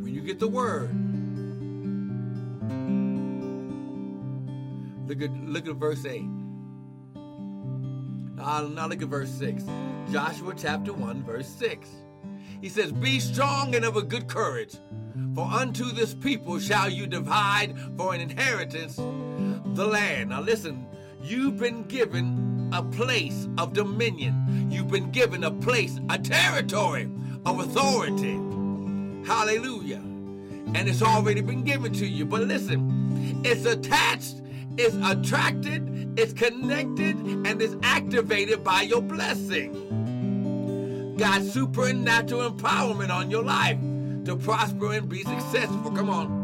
When 0.00 0.14
you 0.14 0.22
get 0.22 0.38
the 0.38 0.48
word, 0.48 1.01
look 5.30 5.68
at 5.68 5.76
verse 5.76 6.04
8. 6.04 6.22
Now, 8.36 8.62
now 8.62 8.86
look 8.88 9.02
at 9.02 9.08
verse 9.08 9.30
6. 9.30 9.64
Joshua 10.10 10.54
chapter 10.56 10.92
1, 10.92 11.22
verse 11.22 11.48
6. 11.48 11.88
He 12.60 12.68
says, 12.68 12.92
Be 12.92 13.20
strong 13.20 13.74
and 13.74 13.84
of 13.84 13.96
a 13.96 14.02
good 14.02 14.28
courage, 14.28 14.76
for 15.34 15.46
unto 15.46 15.92
this 15.92 16.14
people 16.14 16.58
shall 16.58 16.88
you 16.88 17.06
divide 17.06 17.78
for 17.96 18.14
an 18.14 18.20
inheritance 18.20 18.96
the 19.74 19.86
land. 19.86 20.30
Now 20.30 20.40
listen, 20.40 20.86
you've 21.22 21.58
been 21.58 21.84
given 21.84 22.70
a 22.72 22.82
place 22.82 23.48
of 23.58 23.72
dominion. 23.72 24.70
You've 24.70 24.88
been 24.88 25.10
given 25.10 25.44
a 25.44 25.50
place, 25.50 25.98
a 26.10 26.18
territory 26.18 27.10
of 27.44 27.60
authority. 27.60 28.34
Hallelujah. 29.26 30.02
And 30.74 30.88
it's 30.88 31.02
already 31.02 31.42
been 31.42 31.64
given 31.64 31.92
to 31.94 32.06
you. 32.06 32.24
But 32.24 32.42
listen, 32.42 33.40
it's 33.44 33.64
attached 33.66 34.41
is 34.78 34.96
attracted, 35.04 36.18
is 36.18 36.32
connected, 36.32 37.16
and 37.16 37.60
is 37.60 37.76
activated 37.82 38.64
by 38.64 38.82
your 38.82 39.02
blessing. 39.02 41.14
God's 41.18 41.52
supernatural 41.52 42.50
empowerment 42.50 43.10
on 43.10 43.30
your 43.30 43.44
life 43.44 43.78
to 44.24 44.36
prosper 44.36 44.94
and 44.94 45.08
be 45.08 45.22
successful. 45.22 45.90
Come 45.90 46.10
on. 46.10 46.42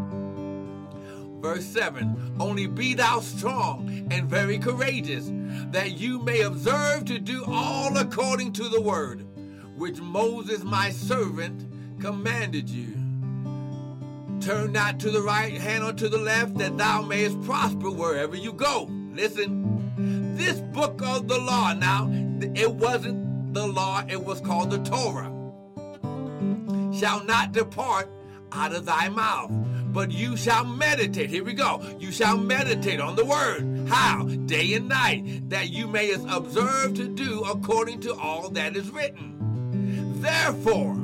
Verse 1.41 1.65
7 1.65 2.35
Only 2.41 2.67
be 2.67 2.95
thou 2.95 3.21
strong 3.21 4.07
and 4.11 4.29
very 4.29 4.59
courageous, 4.59 5.31
that 5.71 5.99
you 5.99 6.19
may 6.19 6.43
observe 6.43 7.05
to 7.07 7.19
do 7.19 7.45
all 7.47 7.97
according 7.97 8.53
to 8.55 8.69
the 8.69 8.81
word 8.81 9.25
which 9.77 10.01
Moses 10.01 10.65
my 10.65 10.91
servant 10.91 12.01
commanded 12.01 12.69
you. 12.69 12.98
Turn 14.41 14.73
not 14.73 14.99
to 15.01 15.11
the 15.11 15.21
right 15.21 15.53
hand 15.53 15.85
or 15.85 15.93
to 15.93 16.09
the 16.09 16.19
left, 16.19 16.57
that 16.59 16.79
thou 16.79 17.03
mayest 17.03 17.43
prosper 17.43 17.91
wherever 17.91 18.37
you 18.37 18.53
go. 18.53 18.89
Listen, 19.13 20.37
this 20.37 20.61
book 20.61 21.03
of 21.03 21.29
the 21.29 21.39
law, 21.39 21.75
now, 21.75 22.09
it 22.55 22.71
wasn't 22.71 23.53
the 23.53 23.67
law, 23.67 24.05
it 24.09 24.25
was 24.25 24.41
called 24.41 24.71
the 24.71 24.79
Torah, 24.79 25.33
shall 26.97 27.25
not 27.25 27.53
depart 27.53 28.09
out 28.53 28.73
of 28.73 28.87
thy 28.87 29.09
mouth, 29.09 29.51
but 29.93 30.13
you 30.13 30.37
shall 30.37 30.65
meditate. 30.65 31.31
Here 31.31 31.45
we 31.45 31.55
go. 31.55 31.83
You 31.99 32.13
shall 32.13 32.37
meditate 32.37 33.01
on 33.01 33.17
the 33.17 33.25
word. 33.25 33.89
How? 33.89 34.25
Day 34.47 34.75
and 34.75 34.89
night, 34.89 35.49
that 35.51 35.71
you 35.71 35.89
mayest 35.89 36.27
observe 36.29 36.95
to 36.95 37.09
do 37.09 37.43
according 37.45 38.01
to 38.03 38.15
all 38.15 38.51
that 38.51 38.77
is 38.77 38.91
written. 38.91 40.21
Therefore, 40.21 40.95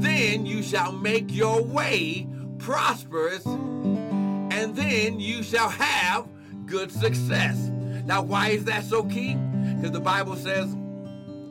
then 0.00 0.46
you 0.46 0.62
shall 0.62 0.92
make 0.92 1.34
your 1.34 1.62
way 1.62 2.26
prosperous, 2.68 3.46
and 3.46 4.76
then 4.76 5.18
you 5.18 5.42
shall 5.42 5.70
have 5.70 6.28
good 6.66 6.92
success. 6.92 7.56
Now, 8.04 8.20
why 8.20 8.48
is 8.48 8.66
that 8.66 8.84
so 8.84 9.04
key? 9.04 9.36
Because 9.36 9.92
the 9.92 10.00
Bible 10.00 10.36
says 10.36 10.70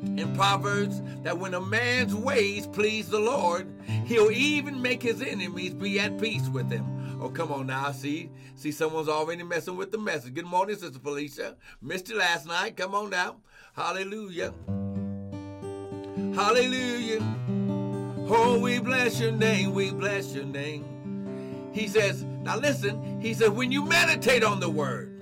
in 0.04 0.32
Proverbs 0.36 1.02
that 1.24 1.40
when 1.40 1.56
a 1.56 1.60
man's 1.60 2.14
ways 2.14 2.68
please 2.68 3.10
the 3.10 3.18
Lord, 3.18 3.68
he'll 4.06 4.30
even 4.30 4.80
make 4.80 5.02
his 5.02 5.24
enemies 5.24 5.74
be 5.74 6.00
at 6.00 6.22
peace 6.22 6.50
with 6.50 6.70
him. 6.70 6.86
Oh, 7.20 7.30
come 7.30 7.52
on 7.52 7.66
now. 7.66 7.92
See, 7.94 8.30
see, 8.54 8.72
someone's 8.72 9.10
already 9.10 9.42
messing 9.42 9.76
with 9.76 9.92
the 9.92 9.98
message. 9.98 10.36
Good 10.36 10.46
morning, 10.46 10.76
Sister 10.76 11.00
Felicia. 11.00 11.56
Missed 11.82 12.10
you 12.10 12.20
last 12.20 12.46
night. 12.46 12.78
Come 12.78 12.94
on 12.94 13.10
now. 13.10 13.38
Hallelujah. 13.76 14.54
Hallelujah. 16.36 17.24
Oh, 18.30 18.60
we 18.62 18.78
bless 18.78 19.20
your 19.20 19.32
name. 19.32 19.74
We 19.74 19.90
bless 19.90 20.36
your 20.36 20.46
name. 20.46 20.97
He 21.78 21.88
says, 21.88 22.24
now 22.42 22.58
listen, 22.58 23.22
he 23.22 23.36
says, 23.36 23.52
when 23.52 23.72
you 23.72 23.86
meditate 23.86 24.44
on 24.44 24.60
the 24.60 24.70
word, 24.70 25.14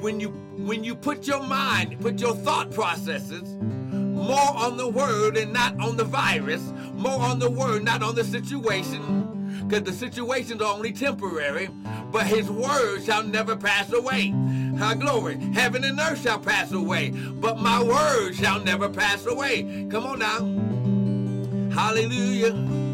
when 0.00 0.18
you 0.18 0.30
when 0.56 0.82
you 0.82 0.94
put 0.94 1.26
your 1.26 1.42
mind, 1.42 2.00
put 2.00 2.18
your 2.18 2.34
thought 2.34 2.70
processes 2.70 3.54
more 3.60 4.56
on 4.56 4.78
the 4.78 4.88
word 4.88 5.36
and 5.36 5.52
not 5.52 5.78
on 5.78 5.98
the 5.98 6.04
virus, 6.04 6.72
more 6.94 7.20
on 7.20 7.38
the 7.38 7.50
word, 7.50 7.84
not 7.84 8.02
on 8.02 8.14
the 8.14 8.24
situation, 8.24 9.62
because 9.66 9.84
the 9.84 9.92
situations 9.92 10.62
are 10.62 10.74
only 10.74 10.92
temporary, 10.92 11.68
but 12.10 12.26
his 12.26 12.50
word 12.50 13.02
shall 13.04 13.22
never 13.22 13.56
pass 13.56 13.92
away. 13.92 14.34
How 14.78 14.94
glory. 14.94 15.36
Heaven 15.52 15.84
and 15.84 16.00
earth 16.00 16.22
shall 16.22 16.38
pass 16.38 16.72
away, 16.72 17.10
but 17.10 17.58
my 17.58 17.82
word 17.82 18.32
shall 18.32 18.60
never 18.60 18.88
pass 18.88 19.26
away. 19.26 19.86
Come 19.90 20.06
on 20.06 20.18
now. 20.18 21.76
Hallelujah. 21.78 22.87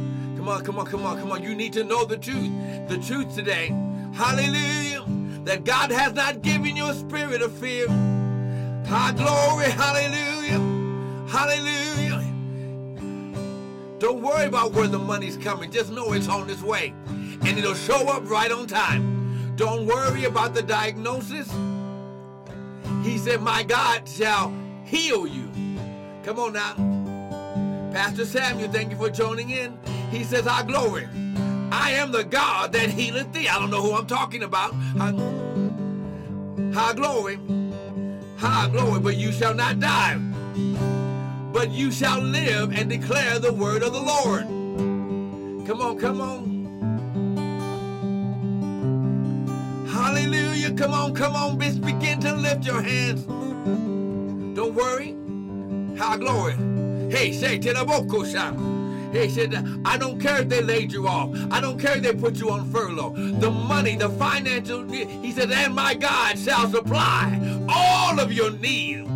Come 0.44 0.52
on, 0.52 0.62
come 0.62 0.78
on, 0.78 0.85
come 0.85 1.07
on, 1.07 1.18
come 1.18 1.33
on. 1.33 1.42
You 1.42 1.54
need 1.54 1.72
to 1.72 1.85
know 1.85 2.04
the 2.04 2.18
truth. 2.18 2.52
The 2.87 2.98
truth 2.98 3.35
today. 3.35 3.68
Hallelujah. 4.12 5.02
That 5.44 5.64
God 5.64 5.90
has 5.90 6.12
not 6.12 6.42
given 6.42 6.76
you 6.76 6.85
a 6.85 6.92
spirit 6.92 7.40
of 7.40 7.50
fear. 7.50 7.88
High 8.87 9.12
glory. 9.12 9.70
Hallelujah. 9.70 10.59
Hallelujah. 11.30 12.22
Don't 13.98 14.20
worry 14.20 14.44
about 14.44 14.72
where 14.72 14.87
the 14.87 14.98
money's 14.98 15.38
coming. 15.38 15.70
Just 15.70 15.90
know 15.90 16.12
it's 16.12 16.28
on 16.28 16.50
its 16.50 16.61
way. 16.61 16.92
And 17.09 17.59
it'll 17.59 17.72
show 17.72 18.07
up 18.09 18.28
right 18.28 18.52
on 18.52 18.66
time. 18.66 19.54
Don't 19.57 19.87
worry 19.87 20.24
about 20.24 20.52
the 20.52 20.62
diagnosis. 20.62 21.50
He 23.02 23.16
said, 23.16 23.40
My 23.40 23.62
God 23.62 24.07
shall 24.07 24.52
heal 24.85 25.26
you. 25.26 25.50
Come 26.22 26.38
on 26.38 26.52
now. 26.52 26.74
Pastor 27.94 28.26
Samuel, 28.26 28.70
thank 28.70 28.90
you 28.90 28.98
for 28.98 29.09
joining 29.09 29.48
in. 29.48 29.78
He 30.11 30.25
says, 30.25 30.47
I 30.47 30.62
glory. 30.62 31.09
I 31.73 31.93
am 31.93 32.12
the 32.12 32.25
God 32.25 32.73
that 32.73 32.90
healeth 32.90 33.33
thee. 33.33 33.49
I 33.49 33.59
don't 33.59 33.71
know 33.71 33.83
who 33.83 33.93
I'm 33.95 34.07
talking 34.07 34.43
about. 34.43 34.73
High 36.75 36.93
glory. 36.95 37.38
High 38.37 38.69
glory. 38.71 39.01
But 39.01 39.17
you 39.17 39.33
shall 39.33 39.55
not 39.55 39.81
die. 39.81 40.19
But 41.53 41.71
you 41.71 41.90
shall 41.90 42.21
live 42.21 42.73
and 42.73 42.90
declare 42.90 43.38
the 43.38 43.53
word 43.53 43.83
of 43.83 43.93
the 43.93 44.01
Lord. 44.01 44.43
Come 45.67 45.81
on, 45.81 45.99
come 45.99 46.21
on. 46.21 46.55
Hallelujah. 49.88 50.73
Come 50.73 50.93
on, 50.93 51.14
come 51.14 51.35
on. 51.37 51.59
bitch. 51.59 51.81
Begin 51.85 52.21
to 52.21 52.35
lift 52.35 52.64
your 52.64 52.83
hands. 52.83 53.25
Don't 54.57 54.75
worry. 54.75 55.17
High 55.97 56.17
glory. 56.17 56.55
Hey, 57.11 57.33
say 57.33 57.59
to 57.59 57.73
the 57.73 57.85
He 59.14 59.31
said, 59.31 59.55
I 59.85 59.96
don't 59.96 60.20
care 60.20 60.42
if 60.42 60.48
they 60.48 60.61
laid 60.61 60.92
you 60.92 61.07
off. 61.07 61.31
I 61.50 61.61
don't 61.61 61.79
care 61.79 61.96
if 61.96 62.03
they 62.03 62.14
put 62.14 62.37
you 62.37 62.50
on 62.50 62.68
furlough. 62.70 63.11
The 63.11 63.50
money, 63.50 63.96
the 63.96 64.09
financial, 64.11 64.87
he 64.88 65.31
said, 65.31 65.50
and 65.53 65.74
my 65.74 65.94
God 65.94 66.38
shall 66.38 66.68
supply 66.68 67.40
all 67.68 68.18
of 68.18 68.33
your 68.33 68.50
need 68.50 69.09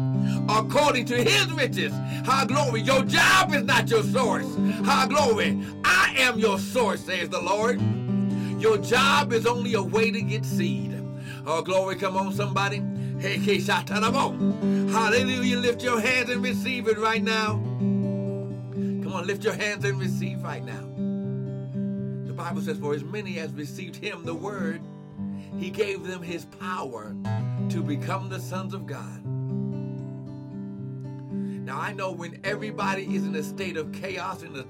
according 0.48 1.04
to 1.06 1.22
his 1.22 1.50
riches. 1.52 1.92
High 2.24 2.46
glory. 2.46 2.80
Your 2.82 3.02
job 3.02 3.52
is 3.54 3.64
not 3.64 3.90
your 3.90 4.02
source. 4.02 4.46
High 4.84 5.06
glory. 5.06 5.60
I 5.84 6.14
am 6.18 6.38
your 6.38 6.58
source, 6.58 7.04
says 7.04 7.28
the 7.28 7.40
Lord. 7.40 7.80
Your 8.60 8.78
job 8.78 9.32
is 9.32 9.46
only 9.46 9.74
a 9.74 9.82
way 9.82 10.10
to 10.10 10.20
get 10.22 10.44
seed. 10.44 10.94
Oh, 11.46 11.62
glory. 11.62 11.96
Come 11.96 12.16
on, 12.16 12.32
somebody. 12.32 12.82
Hey, 13.18 13.38
Hallelujah. 14.92 15.56
Lift 15.56 15.82
your 15.82 16.00
hands 16.00 16.30
and 16.30 16.42
receive 16.42 16.88
it 16.88 16.98
right 16.98 17.22
now. 17.22 17.62
On, 19.18 19.26
lift 19.26 19.42
your 19.42 19.54
hands 19.54 19.84
and 19.84 19.98
receive 19.98 20.44
right 20.44 20.64
now. 20.64 20.80
The 22.28 22.32
Bible 22.32 22.60
says, 22.60 22.78
For 22.78 22.94
as 22.94 23.02
many 23.02 23.40
as 23.40 23.52
received 23.52 23.96
him, 23.96 24.24
the 24.24 24.32
word, 24.32 24.80
he 25.58 25.70
gave 25.70 26.06
them 26.06 26.22
his 26.22 26.44
power 26.44 27.16
to 27.70 27.82
become 27.82 28.28
the 28.28 28.38
sons 28.38 28.74
of 28.74 28.86
God. 28.86 29.24
Now 31.64 31.80
I 31.80 31.92
know 31.94 32.12
when 32.12 32.38
everybody 32.44 33.12
is 33.12 33.26
in 33.26 33.34
a 33.34 33.42
state 33.42 33.76
of 33.76 33.90
chaos, 33.90 34.44
in 34.44 34.54
a, 34.54 34.64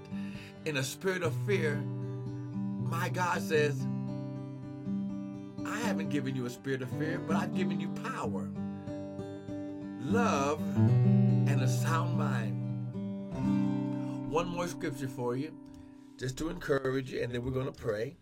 in 0.65 0.79
a 0.79 0.83
spirit 0.83 1.23
of 1.23 1.35
fear, 1.45 1.77
my 1.77 3.11
God 3.11 3.43
says, 3.43 3.79
I 5.67 5.77
haven't 5.81 6.09
given 6.09 6.35
you 6.35 6.47
a 6.47 6.51
spirit 6.51 6.81
of 6.81 6.89
fear, 6.93 7.19
but 7.19 7.37
I've 7.37 7.55
given 7.55 7.81
you 7.81 7.89
power, 7.89 8.49
love, 10.01 10.63
and 10.79 11.61
a 11.61 11.69
sound 11.69 12.17
mind 12.17 12.59
one 14.31 14.47
more 14.47 14.69
scripture 14.69 15.09
for 15.09 15.37
you, 15.37 15.53
just 16.19 16.37
to 16.37 16.51
encourage 16.51 17.13
you, 17.13 17.23
and 17.23 17.33
then 17.33 17.43
we're 17.45 17.51
going 17.51 17.67
to 17.67 17.73
pray. 17.73 18.17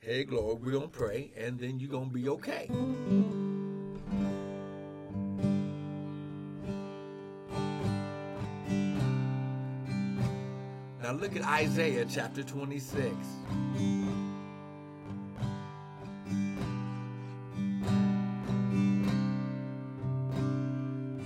Hey, 0.00 0.24
glory, 0.24 0.54
we're 0.54 0.72
going 0.72 0.90
to 0.90 0.98
pray, 0.98 1.32
and 1.36 1.58
then 1.58 1.78
you're 1.78 1.90
going 1.90 2.08
to 2.08 2.14
be 2.14 2.28
okay. 2.28 2.68
Now 11.02 11.12
look 11.12 11.36
at 11.36 11.42
Isaiah 11.42 12.06
chapter 12.08 12.42
26. 12.42 13.06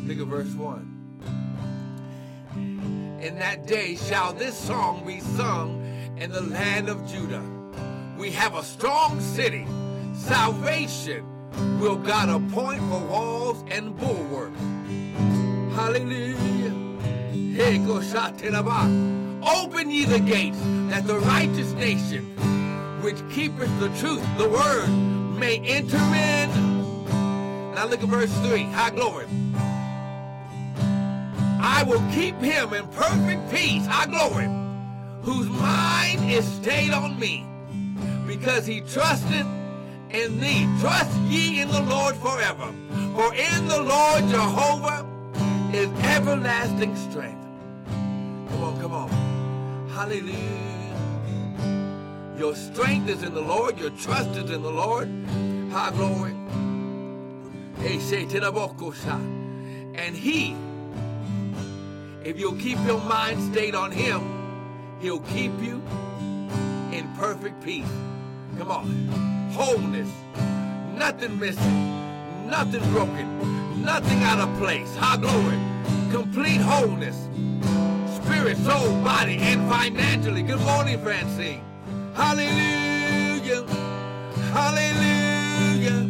Look 0.06 0.18
at 0.18 0.26
verse 0.26 0.52
1. 0.52 1.03
In 3.24 3.38
that 3.38 3.66
day 3.66 3.96
shall 3.96 4.34
this 4.34 4.54
song 4.54 5.02
be 5.06 5.18
sung 5.18 5.82
in 6.18 6.30
the 6.30 6.42
land 6.42 6.90
of 6.90 7.06
Judah. 7.06 7.42
We 8.18 8.30
have 8.32 8.54
a 8.54 8.62
strong 8.62 9.18
city. 9.18 9.66
Salvation 10.12 11.24
will 11.80 11.96
God 11.96 12.28
appoint 12.28 12.80
for 12.80 13.00
walls 13.00 13.64
and 13.68 13.96
bulwarks. 13.96 14.60
Hallelujah. 15.74 16.74
Open 19.56 19.90
ye 19.90 20.04
the 20.04 20.20
gates, 20.20 20.58
that 20.90 21.06
the 21.06 21.18
righteous 21.20 21.72
nation, 21.72 22.26
which 23.00 23.16
keepeth 23.30 23.80
the 23.80 23.88
truth, 24.00 24.22
the 24.36 24.50
word, 24.50 24.88
may 25.38 25.60
enter 25.60 25.96
in. 25.96 26.50
Now 27.74 27.86
look 27.86 28.02
at 28.02 28.08
verse 28.10 28.32
3. 28.40 28.64
High 28.64 28.90
glory. 28.90 29.28
I 31.66 31.82
will 31.82 32.02
keep 32.12 32.36
him 32.36 32.74
in 32.74 32.86
perfect 32.88 33.50
peace, 33.50 33.86
I 33.88 34.04
glory, 34.04 34.50
whose 35.22 35.48
mind 35.48 36.30
is 36.30 36.44
stayed 36.44 36.92
on 36.92 37.18
me, 37.18 37.46
because 38.26 38.66
he 38.66 38.82
trusted 38.82 39.46
in 40.10 40.40
thee. 40.40 40.68
Trust 40.80 41.10
ye 41.20 41.62
in 41.62 41.68
the 41.68 41.80
Lord 41.80 42.16
forever, 42.16 42.70
for 43.14 43.32
in 43.34 43.66
the 43.66 43.80
Lord 43.80 44.28
Jehovah 44.28 45.06
is 45.72 45.88
everlasting 46.04 46.94
strength. 47.10 47.46
Come 48.50 48.62
on, 48.62 48.80
come 48.82 48.92
on. 48.92 49.08
Hallelujah. 49.88 50.36
Your 52.38 52.54
strength 52.54 53.08
is 53.08 53.22
in 53.22 53.32
the 53.32 53.40
Lord, 53.40 53.78
your 53.78 53.88
trust 53.90 54.36
is 54.36 54.50
in 54.50 54.60
the 54.60 54.70
Lord. 54.70 55.08
High 55.72 55.92
glory. 55.92 56.34
And 59.96 60.14
he 60.14 60.54
if 62.24 62.40
you'll 62.40 62.56
keep 62.56 62.78
your 62.86 63.00
mind 63.00 63.40
stayed 63.52 63.74
on 63.74 63.92
him, 63.92 64.22
he'll 65.00 65.20
keep 65.20 65.52
you 65.60 65.82
in 66.90 67.06
perfect 67.18 67.62
peace. 67.62 67.90
Come 68.56 68.70
on. 68.70 68.86
Wholeness. 69.52 70.10
Nothing 70.96 71.38
missing. 71.38 72.48
Nothing 72.48 72.82
broken. 72.92 73.82
Nothing 73.84 74.22
out 74.22 74.38
of 74.38 74.58
place. 74.58 74.94
High 74.96 75.18
glory. 75.18 75.58
Complete 76.10 76.60
wholeness. 76.60 77.28
Spirit, 78.16 78.56
soul, 78.58 78.90
body, 79.02 79.36
and 79.36 79.68
financially. 79.70 80.42
Good 80.42 80.60
morning, 80.60 80.98
Francine. 81.02 81.62
Hallelujah. 82.14 83.66
Hallelujah. 84.52 86.08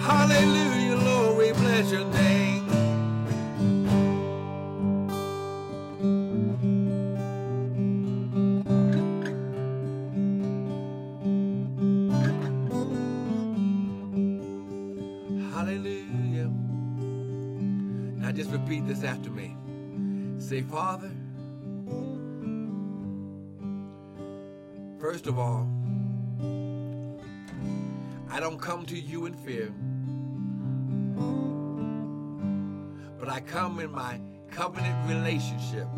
Hallelujah, 0.00 0.96
Lord. 0.96 1.38
We 1.38 1.52
bless 1.52 1.92
your 1.92 2.04
name. 2.06 2.29
Repeat 18.70 18.86
this 18.86 19.02
after 19.02 19.30
me. 19.30 19.56
Say, 20.38 20.62
Father, 20.62 21.10
first 25.00 25.26
of 25.26 25.40
all, 25.40 25.68
I 28.30 28.38
don't 28.38 28.60
come 28.60 28.86
to 28.86 28.96
you 28.96 29.26
in 29.26 29.34
fear, 29.34 29.72
but 33.18 33.28
I 33.28 33.40
come 33.40 33.80
in 33.80 33.90
my 33.90 34.20
covenant 34.52 35.08
relationship 35.08 35.88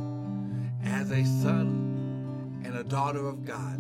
as 0.82 1.11
a 1.11 1.24
son 1.24 2.62
and 2.64 2.74
a 2.78 2.85
daughter 2.85 3.26
of 3.26 3.44
God. 3.44 3.76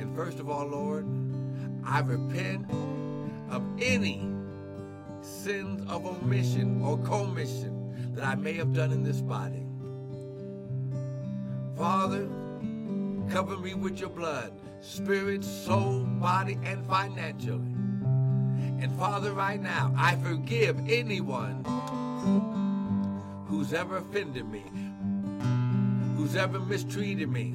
And 0.00 0.16
first 0.16 0.40
of 0.40 0.50
all, 0.50 0.66
Lord, 0.66 0.93
I 1.94 2.00
repent 2.00 2.68
of 3.50 3.62
any 3.80 4.28
sins 5.20 5.88
of 5.88 6.04
omission 6.04 6.82
or 6.82 6.98
commission 6.98 8.12
that 8.16 8.24
I 8.24 8.34
may 8.34 8.54
have 8.54 8.72
done 8.72 8.90
in 8.90 9.04
this 9.04 9.20
body. 9.20 9.64
Father, 11.76 12.28
cover 13.30 13.56
me 13.58 13.74
with 13.74 14.00
your 14.00 14.08
blood, 14.08 14.52
spirit, 14.80 15.44
soul, 15.44 16.00
body, 16.00 16.58
and 16.64 16.84
financially. 16.84 17.76
And 18.80 18.90
Father, 18.98 19.32
right 19.32 19.62
now, 19.62 19.94
I 19.96 20.16
forgive 20.16 20.76
anyone 20.88 21.62
who's 23.46 23.72
ever 23.72 23.98
offended 23.98 24.48
me, 24.48 24.64
who's 26.16 26.34
ever 26.34 26.58
mistreated 26.58 27.28
me, 27.28 27.54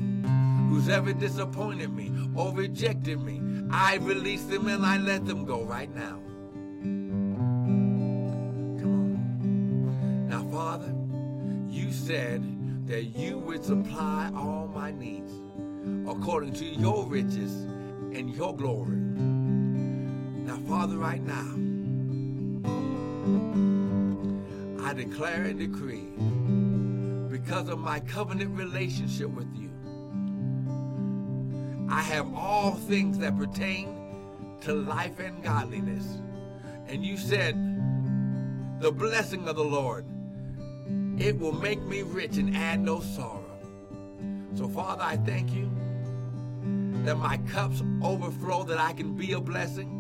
who's 0.69 0.87
ever 0.87 1.11
disappointed 1.11 1.93
me 1.93 2.09
or 2.37 2.53
rejected 2.53 3.19
me. 3.21 3.48
I 3.71 3.97
release 3.97 4.43
them 4.45 4.67
and 4.67 4.85
I 4.85 4.97
let 4.97 5.25
them 5.25 5.45
go 5.45 5.63
right 5.63 5.93
now. 5.93 6.19
Come 8.79 8.83
on. 8.83 10.27
Now, 10.27 10.43
Father, 10.51 10.93
you 11.69 11.91
said 11.91 12.43
that 12.87 13.15
you 13.15 13.37
would 13.37 13.63
supply 13.63 14.31
all 14.35 14.71
my 14.73 14.91
needs 14.91 15.31
according 16.09 16.53
to 16.53 16.65
your 16.65 17.05
riches 17.05 17.53
and 18.11 18.33
your 18.35 18.55
glory. 18.55 18.95
Now, 20.45 20.57
Father, 20.67 20.97
right 20.97 21.21
now, 21.21 21.53
I 24.83 24.93
declare 24.93 25.43
and 25.43 25.59
decree 25.59 26.09
because 27.29 27.69
of 27.69 27.77
my 27.77 27.99
covenant 27.99 28.57
relationship 28.57 29.29
with 29.29 29.55
you 29.55 29.68
I 31.91 32.01
have 32.01 32.33
all 32.35 32.73
things 32.73 33.17
that 33.17 33.37
pertain 33.37 33.95
to 34.61 34.73
life 34.73 35.19
and 35.19 35.43
godliness. 35.43 36.05
And 36.87 37.03
you 37.03 37.17
said, 37.17 37.55
the 38.79 38.91
blessing 38.91 39.47
of 39.47 39.55
the 39.55 39.63
Lord, 39.63 40.05
it 41.17 41.37
will 41.37 41.51
make 41.51 41.81
me 41.81 42.03
rich 42.03 42.37
and 42.37 42.55
add 42.55 42.79
no 42.79 42.99
sorrow. 42.99 43.43
So, 44.55 44.67
Father, 44.67 45.03
I 45.03 45.17
thank 45.17 45.51
you 45.51 45.69
that 47.05 47.17
my 47.17 47.37
cups 47.49 47.81
overflow, 48.03 48.63
that 48.65 48.79
I 48.79 48.93
can 48.93 49.15
be 49.15 49.33
a 49.33 49.39
blessing 49.39 49.95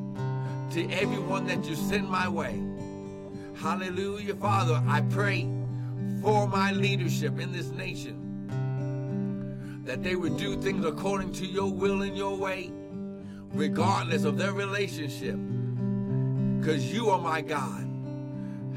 to 0.71 0.87
everyone 0.91 1.47
that 1.47 1.65
you 1.65 1.75
send 1.75 2.07
my 2.07 2.27
way. 2.27 2.61
Hallelujah. 3.55 4.35
Father, 4.35 4.81
I 4.87 5.01
pray 5.01 5.49
for 6.21 6.47
my 6.47 6.71
leadership 6.71 7.39
in 7.39 7.51
this 7.51 7.69
nation 7.69 8.28
that 9.89 10.03
they 10.03 10.15
would 10.15 10.37
do 10.37 10.55
things 10.61 10.85
according 10.85 11.31
to 11.31 11.47
your 11.47 11.65
will 11.65 12.03
and 12.03 12.15
your 12.15 12.37
way, 12.37 12.71
regardless 13.53 14.23
of 14.23 14.37
their 14.37 14.53
relationship. 14.53 15.35
Because 16.59 16.93
you 16.93 17.09
are 17.09 17.17
my 17.19 17.41
God. 17.41 17.89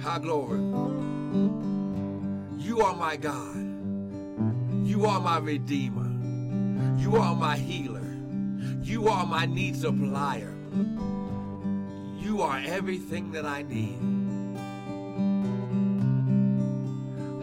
High 0.01 0.21
glory. 0.21 0.59
You 2.57 2.81
are 2.81 2.97
my 2.97 3.17
God. 3.17 3.57
You 4.87 5.05
are 5.05 5.21
my 5.21 5.37
Redeemer. 5.37 6.11
You 6.99 7.17
are 7.17 7.37
my 7.37 7.59
healer. 7.59 8.17
You 8.81 9.09
are 9.09 9.27
my 9.27 9.45
need 9.45 9.77
supplier. 9.77 10.55
You 12.19 12.41
are 12.41 12.59
everything 12.65 13.33
that 13.33 13.45
I 13.45 13.65
need. 13.65 13.99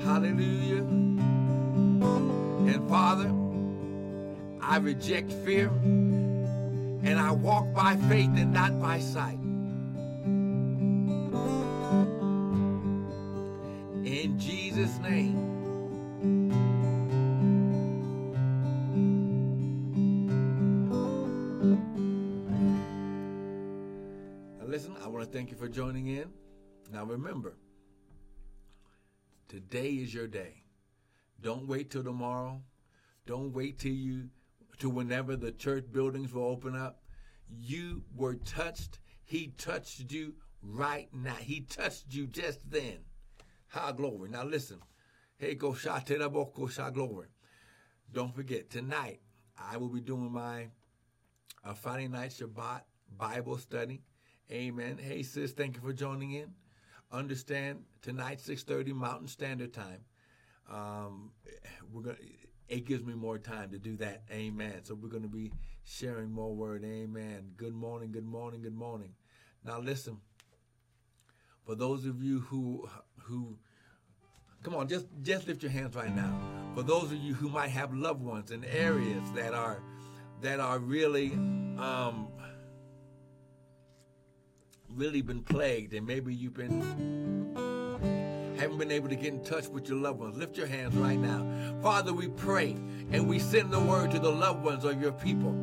Hallelujah. 0.04 0.82
And 2.72 2.90
Father, 2.90 3.39
I 4.70 4.78
reject 4.78 5.32
fear 5.32 5.68
and 5.70 7.20
I 7.20 7.32
walk 7.32 7.74
by 7.74 7.96
faith 8.08 8.30
and 8.36 8.54
not 8.54 8.80
by 8.80 9.00
sight. 9.00 9.40
In 14.06 14.40
Jesus' 14.40 14.96
name. 15.00 15.48
Listen, 24.68 24.96
I 25.04 25.08
want 25.08 25.26
to 25.26 25.32
thank 25.36 25.50
you 25.50 25.58
for 25.58 25.68
joining 25.68 26.06
in. 26.10 26.32
Now 26.94 27.06
remember, 27.06 27.58
today 29.48 29.94
is 29.94 30.14
your 30.14 30.28
day. 30.28 30.62
Don't 31.42 31.68
wait 31.68 31.90
till 31.90 32.04
tomorrow. 32.04 32.62
Don't 33.26 33.52
wait 33.52 33.80
till 33.80 33.94
you 33.94 34.30
to 34.80 34.90
whenever 34.90 35.36
the 35.36 35.52
church 35.52 35.86
buildings 35.92 36.34
will 36.34 36.46
open 36.46 36.76
up. 36.76 37.04
You 37.48 38.04
were 38.16 38.36
touched. 38.36 39.00
He 39.24 39.54
touched 39.58 40.12
you 40.12 40.36
right 40.62 41.10
now. 41.14 41.36
He 41.36 41.62
touched 41.62 42.06
you 42.14 42.28
just 42.28 42.70
then. 42.70 43.00
High 43.68 43.92
glory. 43.92 44.30
Now 44.30 44.44
listen. 44.44 44.80
Hey, 45.38 45.56
go 45.56 45.74
shot 45.74 46.06
glory. 46.08 47.28
Don't 48.12 48.36
forget, 48.36 48.70
tonight 48.70 49.22
I 49.58 49.78
will 49.78 49.90
be 49.90 50.02
doing 50.02 50.32
my 50.32 50.68
uh, 51.64 51.74
Friday 51.74 52.08
night 52.08 52.32
Shabbat 52.32 52.82
Bible 53.18 53.58
study. 53.58 54.02
Amen. 54.52 54.98
Hey, 54.98 55.24
sis, 55.24 55.52
thank 55.52 55.76
you 55.76 55.82
for 55.82 55.94
joining 55.94 56.32
in. 56.32 56.54
Understand 57.12 57.84
tonight, 58.02 58.40
6:30 58.40 58.94
Mountain 58.94 59.28
Standard 59.28 59.74
Time. 59.74 60.04
Um, 60.70 61.32
we're 61.92 62.04
gonna 62.04 62.18
it 62.70 62.86
gives 62.86 63.04
me 63.04 63.16
more 63.16 63.40
time 63.40 63.72
to 63.72 63.80
do 63.80 63.98
that. 63.98 64.22
Amen. 64.32 64.84
So 64.84 64.94
we're 64.94 65.10
going 65.10 65.24
to 65.24 65.30
be 65.30 65.52
sharing 65.84 66.32
more 66.32 66.54
word. 66.54 66.84
Amen. 66.86 67.52
Good 67.58 67.74
morning, 67.74 68.12
good 68.12 68.26
morning, 68.26 68.62
good 68.62 68.76
morning. 68.76 69.14
Now 69.66 69.80
listen. 69.80 70.18
For 71.66 71.76
those 71.76 72.06
of 72.06 72.24
you 72.24 72.40
who 72.40 72.88
who 73.24 73.58
come 74.64 74.76
on, 74.76 74.88
just 74.88 75.08
just 75.22 75.48
lift 75.48 75.64
your 75.64 75.72
hands 75.72 75.96
right 75.96 76.16
now. 76.16 76.40
For 76.76 76.84
those 76.84 77.12
of 77.12 77.18
you 77.18 77.34
who 77.34 77.50
might 77.50 77.70
have 77.70 77.94
loved 77.94 78.24
ones 78.24 78.52
in 78.52 78.64
areas 78.64 79.32
that 79.36 79.54
are 79.54 79.82
that 80.42 80.60
are 80.60 80.80
really 80.80 81.34
um 81.34 82.28
really 84.90 85.22
been 85.22 85.44
plagued 85.44 85.94
and 85.94 86.06
maybe 86.06 86.34
you've 86.34 86.56
been 86.56 87.54
haven't 88.60 88.78
been 88.78 88.92
able 88.92 89.08
to 89.08 89.16
get 89.16 89.34
in 89.34 89.44
touch 89.44 89.68
with 89.70 89.88
your 89.88 89.98
loved 89.98 90.20
ones, 90.20 90.38
lift 90.38 90.58
your 90.58 90.68
hands 90.68 90.94
right 90.96 91.18
now. 91.18 91.46
Father, 91.82 92.14
we 92.14 92.28
pray 92.28 92.76
and 93.12 93.28
we 93.28 93.40
send 93.40 93.72
the 93.72 93.80
word 93.80 94.12
to 94.12 94.20
the 94.20 94.32
loved 94.32 94.64
ones 94.64 94.84
of 94.84 95.02
your 95.02 95.14
people, 95.14 95.54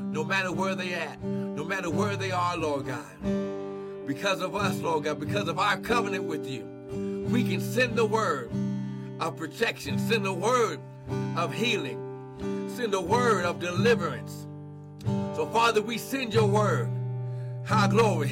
no 0.00 0.24
matter 0.24 0.50
where 0.50 0.74
they 0.74 0.92
at, 0.92 1.22
no 1.22 1.64
matter 1.64 1.88
where 1.88 2.16
they 2.16 2.32
are, 2.32 2.56
Lord 2.56 2.86
God. 2.86 4.06
Because 4.06 4.40
of 4.40 4.56
us, 4.56 4.76
Lord 4.80 5.04
God, 5.04 5.20
because 5.20 5.46
of 5.46 5.60
our 5.60 5.76
covenant 5.78 6.24
with 6.24 6.48
you, 6.48 6.64
we 7.30 7.44
can 7.44 7.60
send 7.60 7.94
the 7.94 8.04
word 8.04 8.50
of 9.20 9.36
protection, 9.36 9.98
send 9.98 10.24
the 10.24 10.32
word 10.32 10.80
of 11.36 11.54
healing, 11.54 12.68
send 12.74 12.92
the 12.92 13.00
word 13.00 13.44
of 13.44 13.60
deliverance. 13.60 14.48
So, 15.36 15.48
Father, 15.52 15.80
we 15.80 15.96
send 15.96 16.34
your 16.34 16.46
word. 16.46 16.90
High 17.64 17.86
glory. 17.86 18.28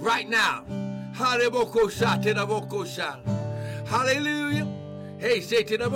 Right 0.00 0.28
now. 0.28 0.89
Hallelujah. 3.84 4.66
Hey, 5.18 5.40
the 5.76 5.90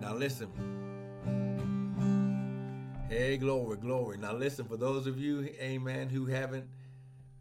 Now 0.00 0.14
listen. 0.14 0.73
Hey, 3.16 3.36
glory, 3.36 3.76
glory. 3.76 4.18
Now, 4.18 4.32
listen, 4.32 4.64
for 4.64 4.76
those 4.76 5.06
of 5.06 5.20
you, 5.20 5.48
amen, 5.60 6.08
who 6.08 6.26
haven't, 6.26 6.66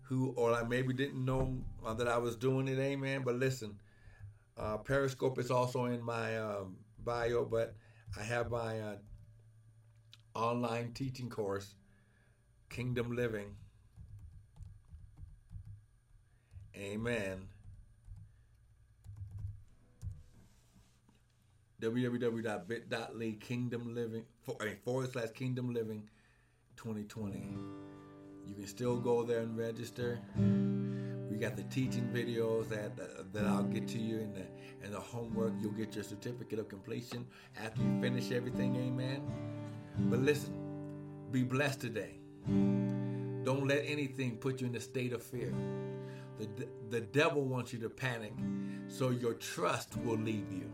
who, 0.03 0.31
or 0.37 0.53
I 0.53 0.61
maybe 0.61 0.93
didn't 0.93 1.25
know 1.25 1.57
uh, 1.83 1.95
that 1.95 2.07
I 2.07 2.19
was 2.19 2.35
doing 2.35 2.67
it, 2.67 2.77
amen, 2.77 3.23
but 3.25 3.33
listen, 3.33 3.79
uh, 4.55 4.77
Periscope 4.77 5.39
is 5.39 5.49
also 5.49 5.85
in 5.85 6.03
my 6.03 6.37
um, 6.37 6.77
bio, 7.03 7.43
but 7.43 7.73
I 8.15 8.21
have 8.21 8.51
my 8.51 8.81
uh, 8.81 8.95
online 10.35 10.91
teaching 10.93 11.27
course, 11.27 11.73
Kingdom 12.69 13.15
Living. 13.15 13.55
Amen. 16.77 17.47
www.bit.ly 21.83 23.37
kingdom 23.41 23.93
living 23.93 24.23
forward 24.85 25.11
slash 25.11 25.31
kingdom 25.31 25.73
living 25.73 26.07
2020. 26.77 27.57
You 28.47 28.55
can 28.55 28.67
still 28.67 28.97
go 28.97 29.23
there 29.23 29.39
and 29.39 29.57
register. 29.57 30.19
We 31.29 31.37
got 31.37 31.57
the 31.57 31.63
teaching 31.63 32.09
videos 32.13 32.69
that 32.69 32.91
uh, 32.99 33.23
that 33.33 33.45
I'll 33.45 33.63
get 33.63 33.87
to 33.89 33.99
you 33.99 34.19
and 34.19 34.33
the 34.33 34.45
and 34.83 34.93
the 34.93 34.99
homework. 34.99 35.53
You'll 35.59 35.71
get 35.71 35.93
your 35.93 36.05
certificate 36.05 36.59
of 36.59 36.69
completion 36.69 37.25
after 37.61 37.81
you 37.81 38.01
finish 38.01 38.31
everything. 38.31 38.75
Amen. 38.77 39.21
But 40.09 40.19
listen, 40.19 40.53
be 41.31 41.43
blessed 41.43 41.81
today. 41.81 42.15
Don't 42.45 43.67
let 43.67 43.83
anything 43.85 44.37
put 44.37 44.61
you 44.61 44.67
in 44.67 44.75
a 44.75 44.79
state 44.79 45.11
of 45.11 45.21
fear. 45.21 45.53
The, 46.39 46.67
the 46.89 47.01
devil 47.01 47.43
wants 47.43 47.73
you 47.73 47.79
to 47.79 47.89
panic, 47.89 48.33
so 48.87 49.09
your 49.09 49.33
trust 49.33 49.97
will 49.97 50.17
leave 50.17 50.51
you. 50.51 50.71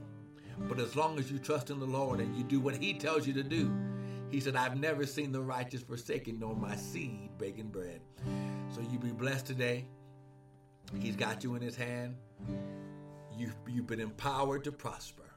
But 0.68 0.80
as 0.80 0.96
long 0.96 1.18
as 1.18 1.32
you 1.32 1.40
trust 1.40 1.70
in 1.70 1.80
the 1.80 1.86
Lord 1.86 2.20
and 2.20 2.36
you 2.36 2.44
do 2.44 2.60
what 2.60 2.76
He 2.76 2.94
tells 2.94 3.26
you 3.26 3.34
to 3.34 3.44
do, 3.44 3.72
He 4.30 4.40
said, 4.40 4.56
I've 4.56 4.80
never 4.80 5.06
seen 5.06 5.32
the 5.32 5.42
righteous 5.42 5.82
forsaken, 5.82 6.40
nor 6.40 6.56
my 6.56 6.76
seed 6.76 7.32
begging 7.38 7.70
bread. 7.70 8.02
So 8.74 8.82
you 8.92 9.00
be 9.00 9.12
blessed 9.12 9.46
today. 9.46 9.86
He's 11.00 11.16
got 11.16 11.44
you 11.44 11.56
in 11.56 11.62
His 11.62 11.76
hand. 11.76 12.16
You've, 13.38 13.56
you've 13.68 13.88
been 13.88 14.02
empowered 14.02 14.64
to 14.66 14.72
prosper. 14.72 15.29